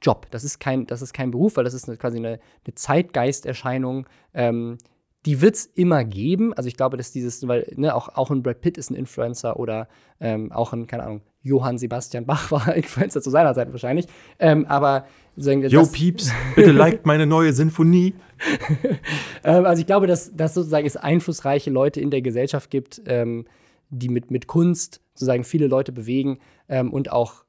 [0.00, 0.26] Job.
[0.30, 4.06] Das ist kein, das ist kein Beruf, weil das ist eine, quasi eine, eine Zeitgeisterscheinung.
[4.34, 4.78] Ähm,
[5.26, 6.54] die wird es immer geben.
[6.54, 9.58] Also ich glaube, dass dieses, weil ne, auch, auch ein Brad Pitt ist ein Influencer
[9.58, 9.88] oder
[10.20, 14.06] ähm, auch ein, keine Ahnung, Johann Sebastian Bach war Influencer zu seiner Zeit wahrscheinlich.
[14.38, 15.06] Ähm, aber
[15.36, 18.14] sagen wir, Yo, Pieps, bitte liked meine neue Sinfonie.
[19.44, 23.46] ähm, also ich glaube, dass, dass sozusagen es einflussreiche Leute in der Gesellschaft gibt, ähm,
[23.90, 27.44] die mit, mit Kunst sozusagen viele Leute bewegen ähm, und auch,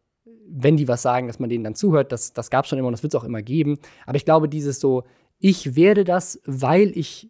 [0.51, 2.87] wenn die was sagen, dass man denen dann zuhört, das, das gab es schon immer
[2.87, 3.77] und das wird es auch immer geben.
[4.05, 5.03] Aber ich glaube, dieses so,
[5.39, 7.29] ich werde das, weil ich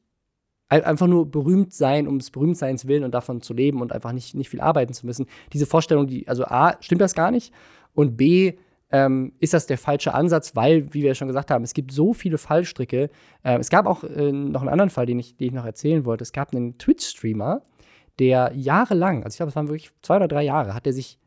[0.69, 4.12] ein- einfach nur berühmt sein, um des Berühmtseins willen und davon zu leben und einfach
[4.12, 5.25] nicht, nicht viel arbeiten zu müssen.
[5.53, 7.53] Diese Vorstellung, die, also A, stimmt das gar nicht
[7.93, 8.53] und B,
[8.91, 12.13] ähm, ist das der falsche Ansatz, weil, wie wir schon gesagt haben, es gibt so
[12.13, 13.12] viele Fallstricke.
[13.43, 16.05] Ähm, es gab auch äh, noch einen anderen Fall, den ich, den ich noch erzählen
[16.05, 16.23] wollte.
[16.23, 17.62] Es gab einen Twitch-Streamer,
[18.17, 21.19] der jahrelang, also ich glaube, es waren wirklich zwei oder drei Jahre, hat er sich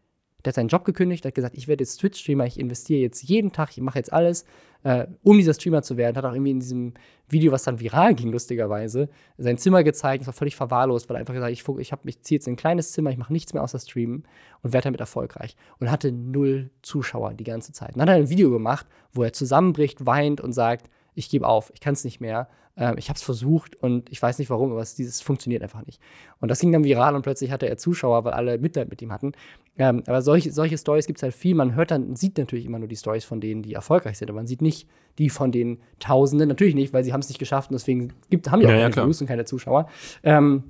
[0.44, 3.52] der hat seinen Job gekündigt, hat gesagt, ich werde jetzt Twitch-Streamer, ich investiere jetzt jeden
[3.52, 4.44] Tag, ich mache jetzt alles,
[4.82, 6.16] äh, um dieser Streamer zu werden.
[6.16, 6.94] Hat auch irgendwie in diesem
[7.28, 11.20] Video, was dann viral ging, lustigerweise, sein Zimmer gezeigt, das war völlig verwahrlost, weil er
[11.20, 13.62] einfach gesagt ich, ich, ich ziehe jetzt in ein kleines Zimmer, ich mache nichts mehr
[13.62, 14.24] außer Streamen
[14.62, 15.56] und werde damit erfolgreich.
[15.78, 17.94] Und hatte null Zuschauer die ganze Zeit.
[17.94, 21.46] Und dann hat er ein Video gemacht, wo er zusammenbricht, weint und sagt, ich gebe
[21.46, 22.48] auf, ich kann es nicht mehr.
[22.76, 25.84] Ähm, ich habe es versucht und ich weiß nicht warum, aber es dieses funktioniert einfach
[25.84, 26.00] nicht.
[26.40, 29.12] Und das ging dann viral und plötzlich hatte er Zuschauer, weil alle Mitleid mit ihm
[29.12, 29.32] hatten.
[29.76, 31.54] Ähm, aber solche, solche Stories gibt es halt viel.
[31.54, 34.38] Man hört dann, sieht natürlich immer nur die Stories von denen, die erfolgreich sind, aber
[34.38, 36.48] man sieht nicht die von den Tausenden.
[36.48, 38.88] Natürlich nicht, weil sie haben es nicht geschafft und deswegen gibt, haben die auch ja,
[38.88, 39.88] keine Views und keine Zuschauer.
[40.22, 40.64] Ähm,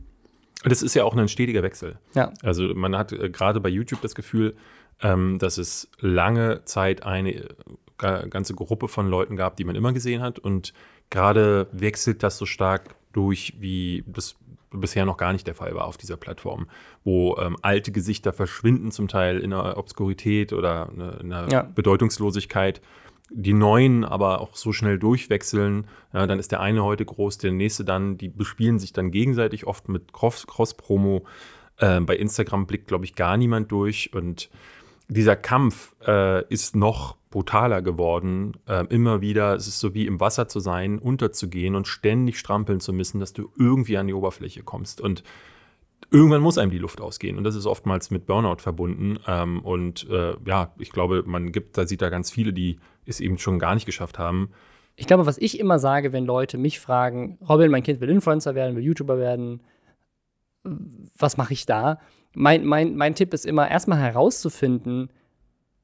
[0.65, 1.99] das ist ja auch ein stetiger Wechsel.
[2.15, 2.33] Ja.
[2.43, 4.55] Also man hat äh, gerade bei YouTube das Gefühl,
[5.01, 7.49] ähm, dass es lange Zeit eine
[8.03, 10.73] ganze Gruppe von Leuten gab, die man immer gesehen hat und
[11.11, 14.37] gerade wechselt das so stark durch, wie das
[14.71, 16.67] bisher noch gar nicht der Fall war auf dieser Plattform,
[17.05, 20.89] wo ähm, alte Gesichter verschwinden, zum Teil in einer Obskurität oder
[21.21, 21.63] in einer ja.
[21.63, 22.81] Bedeutungslosigkeit.
[23.31, 27.53] Die neuen aber auch so schnell durchwechseln, ja, dann ist der eine heute groß, der
[27.53, 31.25] nächste dann, die bespielen sich dann gegenseitig oft mit Cross-Promo.
[31.79, 34.51] Äh, bei Instagram blickt, glaube ich, gar niemand durch und
[35.09, 38.53] dieser Kampf äh, ist noch brutaler geworden.
[38.69, 42.81] Äh, immer wieder, es ist so wie im Wasser zu sein, unterzugehen und ständig strampeln
[42.81, 45.01] zu müssen, dass du irgendwie an die Oberfläche kommst.
[45.01, 45.25] Und
[46.11, 47.39] irgendwann muss einem die Luft ausgehen.
[47.39, 49.19] Und das ist oftmals mit Burnout verbunden.
[49.27, 53.21] Ähm, und äh, ja, ich glaube, man gibt, da sieht da ganz viele, die es
[53.21, 54.51] eben schon gar nicht geschafft haben.
[54.95, 58.55] Ich glaube, was ich immer sage, wenn Leute mich fragen, Robin, mein Kind will Influencer
[58.55, 59.63] werden, will YouTuber werden,
[61.19, 61.99] was mache ich da?
[62.35, 65.11] Mein, mein, mein Tipp ist immer, erstmal herauszufinden,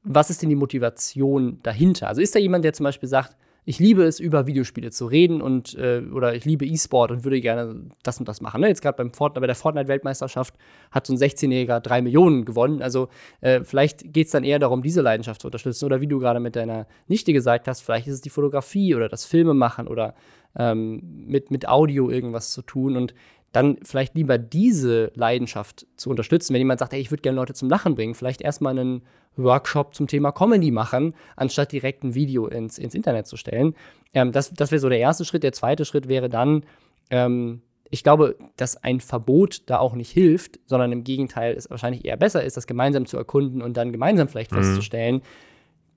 [0.03, 2.07] was ist denn die Motivation dahinter?
[2.07, 3.35] Also ist da jemand, der zum Beispiel sagt,
[3.65, 7.39] ich liebe es, über Videospiele zu reden und äh, oder ich liebe E-Sport und würde
[7.39, 8.61] gerne das und das machen.
[8.61, 8.67] Ne?
[8.67, 10.55] Jetzt gerade beim Fortnite, bei der Fortnite-Weltmeisterschaft
[10.89, 12.81] hat so ein 16-Jähriger drei Millionen gewonnen.
[12.81, 13.09] Also
[13.41, 15.85] äh, vielleicht geht es dann eher darum, diese Leidenschaft zu unterstützen.
[15.85, 19.07] Oder wie du gerade mit deiner Nichte gesagt hast, vielleicht ist es die Fotografie oder
[19.07, 20.15] das Filmemachen oder
[20.57, 22.97] ähm, mit, mit Audio irgendwas zu tun.
[22.97, 23.13] Und
[23.51, 26.53] dann vielleicht lieber diese Leidenschaft zu unterstützen.
[26.53, 29.01] Wenn jemand sagt, hey, ich würde gerne Leute zum Lachen bringen, vielleicht erstmal einen
[29.37, 33.75] Workshop zum Thema Comedy machen, anstatt direkt ein Video ins, ins Internet zu stellen.
[34.13, 35.43] Ähm, das das wäre so der erste Schritt.
[35.43, 36.63] Der zweite Schritt wäre dann,
[37.09, 42.05] ähm, ich glaube, dass ein Verbot da auch nicht hilft, sondern im Gegenteil es wahrscheinlich
[42.05, 44.57] eher besser ist, das gemeinsam zu erkunden und dann gemeinsam vielleicht mhm.
[44.57, 45.21] festzustellen,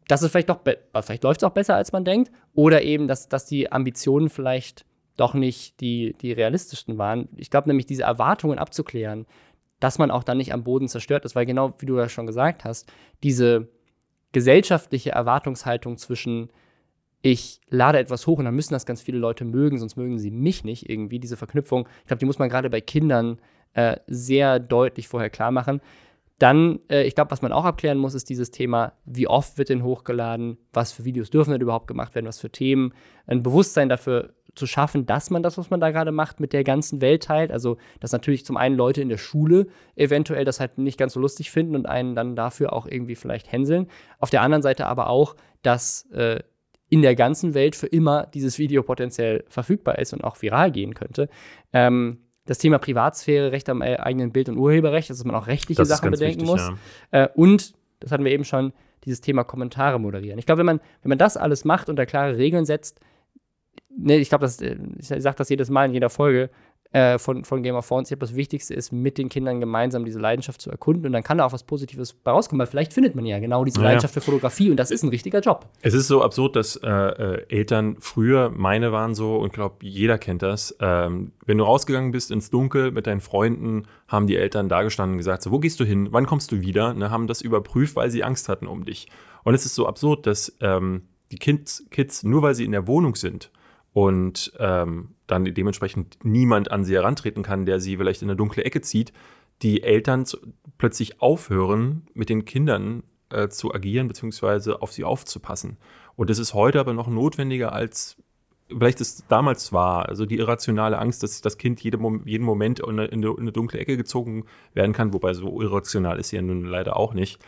[0.08, 0.60] dass es vielleicht doch,
[1.02, 4.84] vielleicht läuft es auch besser, als man denkt, oder eben, dass, dass die Ambitionen vielleicht
[5.16, 7.28] doch nicht die, die realistischsten waren.
[7.36, 9.26] Ich glaube nämlich, diese Erwartungen abzuklären,
[9.80, 12.26] dass man auch dann nicht am Boden zerstört ist, weil genau wie du ja schon
[12.26, 12.90] gesagt hast,
[13.22, 13.68] diese
[14.32, 16.50] gesellschaftliche Erwartungshaltung zwischen
[17.22, 20.32] ich lade etwas hoch und dann müssen das ganz viele Leute mögen, sonst mögen sie
[20.32, 21.20] mich nicht irgendwie.
[21.20, 23.38] Diese Verknüpfung, ich glaube, die muss man gerade bei Kindern
[23.74, 25.80] äh, sehr deutlich vorher klar machen.
[26.38, 29.68] Dann, äh, ich glaube, was man auch abklären muss, ist dieses Thema, wie oft wird
[29.68, 32.92] denn hochgeladen, was für Videos dürfen denn überhaupt gemacht werden, was für Themen,
[33.26, 36.64] ein Bewusstsein dafür zu schaffen, dass man das, was man da gerade macht, mit der
[36.64, 37.50] ganzen Welt teilt.
[37.50, 41.20] Also, dass natürlich zum einen Leute in der Schule eventuell das halt nicht ganz so
[41.20, 43.88] lustig finden und einen dann dafür auch irgendwie vielleicht hänseln.
[44.18, 46.40] Auf der anderen Seite aber auch, dass äh,
[46.90, 50.92] in der ganzen Welt für immer dieses Video potenziell verfügbar ist und auch viral gehen
[50.92, 51.30] könnte.
[51.72, 55.86] Ähm, das Thema Privatsphäre, Recht am äh, eigenen Bild und Urheberrecht, dass man auch rechtliche
[55.86, 56.72] Sachen bedenken wichtig, muss.
[57.12, 57.24] Ja.
[57.24, 60.38] Äh, und, das hatten wir eben schon, dieses Thema Kommentare moderieren.
[60.38, 63.00] Ich glaube, wenn man, wenn man das alles macht und da klare Regeln setzt,
[63.96, 66.50] ne, ich glaube, äh, ich sage das jedes Mal in jeder Folge
[66.92, 68.10] äh, von, von Game of Thrones.
[68.10, 71.22] Ich glaube, das Wichtigste ist, mit den Kindern gemeinsam diese Leidenschaft zu erkunden und dann
[71.22, 74.14] kann da auch was Positives bei rauskommen, weil vielleicht findet man ja genau diese Leidenschaft
[74.14, 75.66] für Fotografie und das ist ein richtiger Job.
[75.80, 79.76] Es ist so absurd, dass äh, äh Eltern früher, meine waren so und ich glaube,
[79.80, 84.36] jeder kennt das, ähm, wenn du rausgegangen bist ins Dunkel mit deinen Freunden, haben die
[84.36, 87.10] Eltern da gestanden und gesagt, so, wo gehst du hin, wann kommst du wieder, ne,
[87.10, 89.08] haben das überprüft, weil sie Angst hatten um dich.
[89.44, 92.86] Und es ist so absurd, dass ähm, die Kids, Kids, nur weil sie in der
[92.86, 93.50] Wohnung sind,
[93.92, 98.64] und ähm, dann dementsprechend niemand an sie herantreten kann, der sie vielleicht in eine dunkle
[98.64, 99.12] Ecke zieht,
[99.62, 100.38] die Eltern zu,
[100.78, 105.76] plötzlich aufhören, mit den Kindern äh, zu agieren, beziehungsweise auf sie aufzupassen.
[106.16, 108.16] Und das ist heute aber noch notwendiger als
[108.68, 110.08] vielleicht es damals war.
[110.08, 113.78] Also die irrationale Angst, dass das Kind jede, jeden Moment in eine, in eine, dunkle
[113.78, 117.38] Ecke gezogen werden kann, wobei so irrational ist sie ja nun leider auch nicht.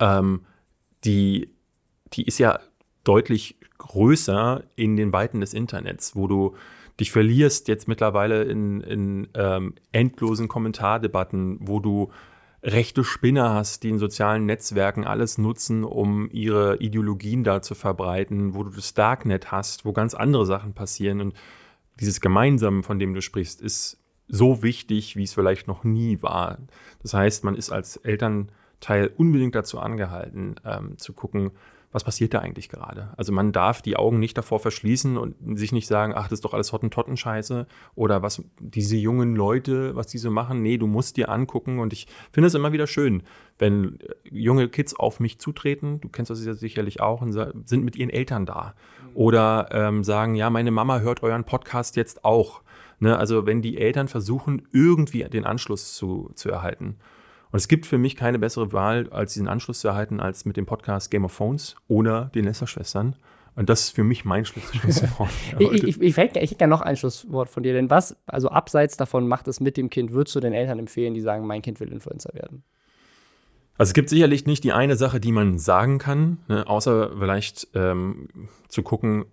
[0.00, 0.46] Ähm,
[1.04, 1.54] die,
[2.12, 2.60] die ist ja
[3.06, 6.54] deutlich größer in den Weiten des Internets, wo du
[6.98, 12.10] dich verlierst jetzt mittlerweile in, in ähm, endlosen Kommentardebatten, wo du
[12.62, 18.54] rechte Spinner hast, die in sozialen Netzwerken alles nutzen, um ihre Ideologien da zu verbreiten,
[18.54, 21.20] wo du das Darknet hast, wo ganz andere Sachen passieren.
[21.20, 21.34] Und
[22.00, 26.58] dieses Gemeinsame, von dem du sprichst, ist so wichtig, wie es vielleicht noch nie war.
[27.02, 28.00] Das heißt, man ist als
[28.80, 31.52] Elternteil unbedingt dazu angehalten, ähm, zu gucken,
[31.92, 33.14] was passiert da eigentlich gerade?
[33.16, 36.44] Also man darf die Augen nicht davor verschließen und sich nicht sagen, ach, das ist
[36.44, 40.60] doch alles Hottentottenscheiße oder was diese jungen Leute, was die so machen.
[40.60, 43.22] Nee, du musst dir angucken und ich finde es immer wieder schön,
[43.58, 47.84] wenn äh, junge Kids auf mich zutreten, du kennst das ja sicherlich auch, und sind
[47.84, 48.74] mit ihren Eltern da.
[49.14, 52.60] Oder ähm, sagen, ja, meine Mama hört euren Podcast jetzt auch.
[52.98, 53.16] Ne?
[53.16, 56.96] Also wenn die Eltern versuchen, irgendwie den Anschluss zu, zu erhalten.
[57.52, 60.56] Und es gibt für mich keine bessere Wahl, als diesen Anschluss zu erhalten, als mit
[60.56, 63.16] dem Podcast Game of Phones oder den Lester-Schwestern.
[63.54, 65.30] Und das ist für mich mein Schlusswort.
[65.58, 67.72] ich ich, ich, hätte ich gerne noch ein Schlusswort von dir.
[67.72, 71.14] Denn was, also abseits davon macht es mit dem Kind, würdest du den Eltern empfehlen,
[71.14, 72.64] die sagen, mein Kind will Influencer werden?
[73.78, 77.68] Also es gibt sicherlich nicht die eine Sache, die man sagen kann, ne, außer vielleicht
[77.74, 78.28] ähm,
[78.68, 79.26] zu gucken,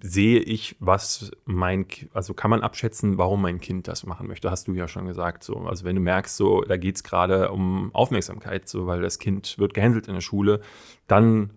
[0.00, 4.68] sehe ich, was mein, also kann man abschätzen, warum mein Kind das machen möchte, hast
[4.68, 5.44] du ja schon gesagt.
[5.44, 5.56] So.
[5.58, 9.58] Also wenn du merkst, so, da geht es gerade um Aufmerksamkeit, so, weil das Kind
[9.58, 10.60] wird gehänselt in der Schule,
[11.06, 11.50] dann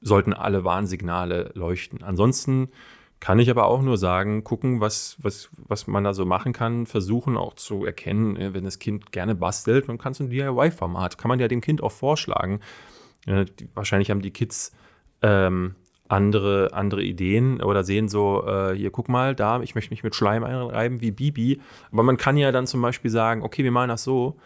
[0.00, 2.02] sollten alle Warnsignale leuchten.
[2.02, 2.68] Ansonsten
[3.20, 6.86] kann ich aber auch nur sagen, gucken, was, was, was man da so machen kann,
[6.86, 11.18] versuchen auch zu erkennen, äh, wenn das Kind gerne bastelt, dann kannst du ein DIY-Format,
[11.18, 12.60] kann man ja dem Kind auch vorschlagen.
[13.26, 14.72] Äh, wahrscheinlich haben die Kids
[15.22, 15.74] ähm,
[16.10, 20.14] andere, andere Ideen oder sehen so, äh, hier guck mal, da, ich möchte mich mit
[20.14, 21.60] Schleim einreiben wie Bibi.
[21.92, 24.36] Aber man kann ja dann zum Beispiel sagen, okay, wir machen das so,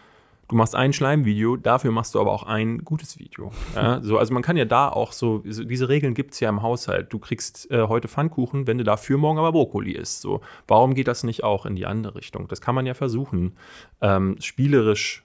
[0.49, 3.51] du machst ein Schleimvideo, dafür machst du aber auch ein gutes Video.
[3.75, 6.61] Ja, so, also man kann ja da auch so, diese Regeln gibt es ja im
[6.61, 7.11] Haushalt.
[7.13, 10.21] Du kriegst äh, heute Pfannkuchen, wenn du dafür morgen aber Brokkoli isst.
[10.21, 12.47] So, warum geht das nicht auch in die andere Richtung?
[12.49, 13.57] Das kann man ja versuchen,
[14.03, 15.25] ähm, spielerisch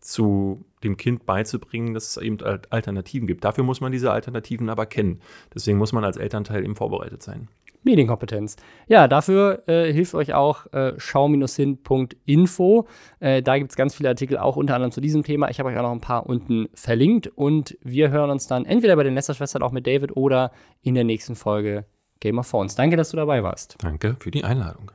[0.00, 2.38] zu dem Kind beizubringen, dass es eben
[2.70, 3.44] Alternativen gibt.
[3.44, 5.20] Dafür muss man diese Alternativen aber kennen.
[5.54, 7.48] Deswegen muss man als Elternteil eben vorbereitet sein.
[7.84, 8.56] Medienkompetenz.
[8.86, 12.86] Ja, dafür äh, hilft euch auch äh, schau-hin.info.
[13.20, 15.48] Äh, da gibt es ganz viele Artikel, auch unter anderem zu diesem Thema.
[15.48, 18.96] Ich habe euch auch noch ein paar unten verlinkt und wir hören uns dann entweder
[18.96, 20.50] bei den Lästerschwestern auch mit David oder
[20.82, 21.84] in der nächsten Folge
[22.20, 22.74] Game of Thrones.
[22.74, 23.76] Danke, dass du dabei warst.
[23.80, 24.90] Danke für die Einladung.